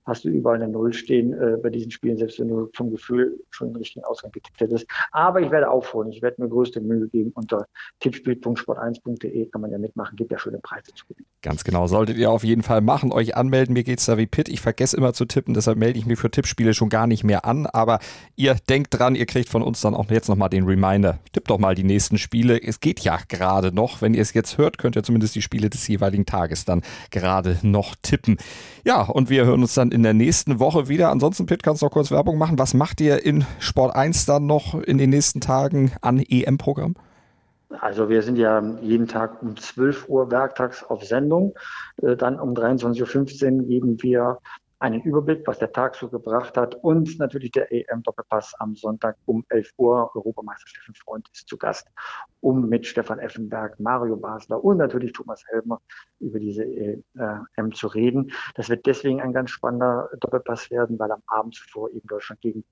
hast 0.06 0.26
du 0.26 0.30
überall 0.30 0.62
eine 0.62 0.68
Null 0.68 0.94
stehen 0.94 1.34
äh, 1.34 1.58
bei 1.62 1.70
diesen 1.70 1.92
Spielen, 1.92 2.18
selbst 2.18 2.40
wenn 2.40 2.48
du 2.48 2.70
vom 2.74 2.92
Gefühl 2.92 3.40
schon 3.50 3.70
den 3.70 3.78
richtigen 3.78 4.04
Ausgang 4.04 4.32
getippt 4.32 4.60
hättest. 4.60 4.88
Aber 5.12 5.42
ich 5.42 5.52
werde 5.52 5.70
aufholen. 5.70 6.12
Ich 6.12 6.22
werde 6.22 6.42
mir 6.42 6.50
größte 6.50 6.82
Mühe 6.82 7.08
geben. 7.08 7.32
Unter 7.36 7.68
tippspiel.sport1.de 8.00 9.46
kann 9.48 9.62
man 9.62 9.72
ja 9.72 9.78
mitmachen. 9.78 10.16
Gibt 10.16 10.32
ja 10.32 10.40
schöne 10.40 10.60
Preise 10.60 10.94
zu 10.96 11.06
gewinnen. 11.08 11.28
Ganz 11.42 11.64
genau. 11.64 11.88
Solltet 11.88 12.18
ihr 12.18 12.32
auf 12.32 12.44
jeden 12.44 12.64
Fall 12.64 12.82
machen. 12.82 13.12
Euch 13.12 13.36
anmelden. 13.36 13.74
Mir 13.74 13.84
geht's 13.84 14.06
da 14.06 14.18
wie 14.18 14.28
Pitt. 14.28 14.50
Ich 14.50 14.62
vergesse 14.62 14.98
immer 14.98 15.14
zu 15.14 15.26
tippen. 15.26 15.54
Deshalb 15.54 15.78
melde 15.78 16.00
ich 16.00 16.06
mich 16.06 16.20
für 16.20 16.32
Tippspiele 16.32 16.74
schon 16.74 16.90
gar 16.90 17.06
nicht 17.06 17.24
mehr 17.24 17.46
an. 17.46 17.68
Aber 17.68 18.00
ihr 18.36 18.56
denkt 18.70 18.98
dran, 18.98 19.16
ihr 19.16 19.26
kriegt 19.26 19.50
von 19.50 19.62
uns 19.62 19.82
dann 19.82 19.94
auch 19.94 20.10
jetzt 20.10 20.30
nochmal 20.30 20.50
den 20.50 20.66
Reminder. 20.66 21.20
Tippt 21.32 21.50
doch 21.50 21.60
mal 21.60 21.76
die 21.76 21.84
nächsten 21.84 22.18
Spiele. 22.18 22.62
Es 22.62 22.80
geht 22.80 23.02
ja 23.02 23.20
gerade 23.28 23.74
noch. 23.74 24.02
Wenn 24.02 24.14
ihr 24.14 24.22
es 24.22 24.34
jetzt 24.34 24.58
hört, 24.58 24.78
könnt 24.78 24.96
ihr 24.96 25.04
zumindest 25.04 25.36
die 25.36 25.42
Spiele 25.42 25.70
des 25.70 25.88
jeweiligen 25.88 26.26
Tages 26.26 26.66
dann 26.66 26.82
gerade 27.12 27.58
noch 27.62 27.96
tippen. 28.02 28.38
Ja, 28.84 29.04
und 29.04 29.30
wir 29.30 29.46
hören 29.46 29.62
uns 29.62 29.76
dann 29.76 29.91
in 29.92 30.04
der 30.04 30.14
nächsten 30.14 30.60
Woche 30.60 30.88
wieder. 30.88 31.10
Ansonsten, 31.10 31.46
Pitt, 31.46 31.64
kannst 31.64 31.82
du 31.82 31.86
noch 31.86 31.92
kurz 31.92 32.12
Werbung 32.12 32.38
machen. 32.38 32.58
Was 32.58 32.74
macht 32.74 33.02
ihr 33.02 33.24
in 33.26 33.46
Sport 33.60 33.96
1 33.96 34.26
dann 34.26 34.46
noch 34.46 34.74
in 34.74 34.98
den 34.98 35.10
nächsten 35.10 35.42
Tagen 35.42 35.92
an 36.02 36.20
EM-Programm? 36.20 36.96
Also 37.80 38.10
wir 38.10 38.22
sind 38.22 38.38
ja 38.38 38.62
jeden 38.82 39.08
Tag 39.08 39.42
um 39.42 39.56
12 39.56 40.10
Uhr 40.10 40.30
werktags 40.30 40.84
auf 40.84 41.04
Sendung. 41.04 41.54
Äh, 42.02 42.16
dann 42.16 42.40
um 42.40 42.54
23.15 42.54 43.60
Uhr 43.60 43.64
geben 43.64 44.02
wir 44.02 44.40
einen 44.82 45.02
Überblick, 45.02 45.46
was 45.46 45.60
der 45.60 45.72
Tag 45.72 45.96
so 45.96 46.10
gebracht 46.10 46.58
hat 46.58 46.74
und 46.76 47.20
natürlich 47.20 47.52
der 47.52 47.72
EM-Doppelpass 47.72 48.56
am 48.60 48.76
Sonntag 48.76 49.16
um 49.26 49.46
11 49.50 49.70
Uhr. 49.78 50.10
Europameister 50.16 50.68
Steffen 50.68 50.96
Freund 50.96 51.30
ist 51.34 51.48
zu 51.48 51.58
Gast, 51.58 51.88
um 52.40 52.68
mit 52.68 52.88
Stefan 52.88 53.20
Effenberg, 53.20 53.80
Mario 53.80 54.18
Basler 54.18 54.64
und 54.64 54.78
natürlich 54.78 55.14
Thomas 55.14 55.44
Helmer 55.50 55.80
über 56.20 56.40
diese 56.40 56.64
EM 56.66 57.74
zu 57.74 57.88
reden. 57.88 58.32
Das 58.56 58.70
wird 58.70 58.88
deswegen 58.88 59.22
ein 59.22 59.34
ganz 59.34 59.52
spannender 59.52 60.10
Doppelpass 60.20 60.72
werden, 60.72 60.98
weil 60.98 61.12
am 61.12 61.22
Abend 61.28 61.54
zuvor 61.54 61.92
eben 61.92 62.08
Deutschland 62.08 62.42
gegen 62.42 62.64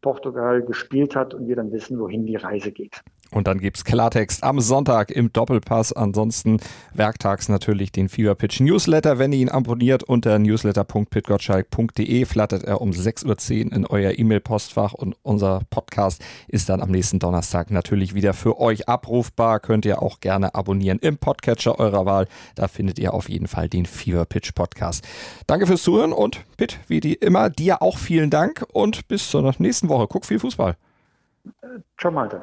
Portugal 0.00 0.62
gespielt 0.62 1.14
hat 1.14 1.32
und 1.32 1.46
wir 1.46 1.54
dann 1.54 1.70
wissen, 1.70 2.00
wohin 2.00 2.26
die 2.26 2.36
Reise 2.36 2.72
geht. 2.72 3.00
Und 3.32 3.46
dann 3.46 3.58
gibt 3.58 3.78
es 3.78 3.84
Klartext 3.84 4.44
am 4.44 4.60
Sonntag 4.60 5.10
im 5.10 5.32
Doppelpass. 5.32 5.92
Ansonsten 5.92 6.58
werktags 6.92 7.48
natürlich 7.48 7.90
den 7.90 8.08
Fever 8.08 8.34
Pitch 8.34 8.60
Newsletter. 8.60 9.18
Wenn 9.18 9.32
ihr 9.32 9.38
ihn 9.38 9.48
abonniert 9.48 10.02
unter 10.02 10.38
newsletter.pitgottschalk.de 10.38 12.24
flattert 12.26 12.64
er 12.64 12.80
um 12.80 12.90
6.10 12.90 13.66
Uhr 13.66 13.72
in 13.72 13.86
euer 13.86 14.18
E-Mail-Postfach 14.18 14.92
und 14.92 15.16
unser 15.22 15.62
Podcast 15.70 16.22
ist 16.48 16.68
dann 16.68 16.82
am 16.82 16.90
nächsten 16.90 17.18
Donnerstag 17.18 17.70
natürlich 17.70 18.14
wieder 18.14 18.34
für 18.34 18.60
euch 18.60 18.88
abrufbar. 18.88 19.60
Könnt 19.60 19.86
ihr 19.86 20.02
auch 20.02 20.20
gerne 20.20 20.54
abonnieren 20.54 20.98
im 20.98 21.16
Podcatcher 21.16 21.78
eurer 21.78 22.06
Wahl. 22.06 22.28
Da 22.54 22.68
findet 22.68 22.98
ihr 22.98 23.14
auf 23.14 23.28
jeden 23.28 23.48
Fall 23.48 23.68
den 23.68 23.86
Fever 23.86 24.26
Pitch 24.26 24.54
Podcast. 24.54 25.06
Danke 25.46 25.66
fürs 25.66 25.82
Zuhören 25.82 26.12
und 26.12 26.44
Pitt, 26.56 26.78
wie 26.88 27.00
die 27.00 27.14
immer, 27.14 27.50
dir 27.50 27.82
auch 27.82 27.98
vielen 27.98 28.30
Dank 28.30 28.64
und 28.72 29.08
bis 29.08 29.30
zur 29.30 29.54
nächsten 29.58 29.88
Woche. 29.88 30.06
Guck 30.06 30.26
viel 30.26 30.38
Fußball. 30.38 30.76
Ciao, 31.98 32.12
Malte. 32.12 32.42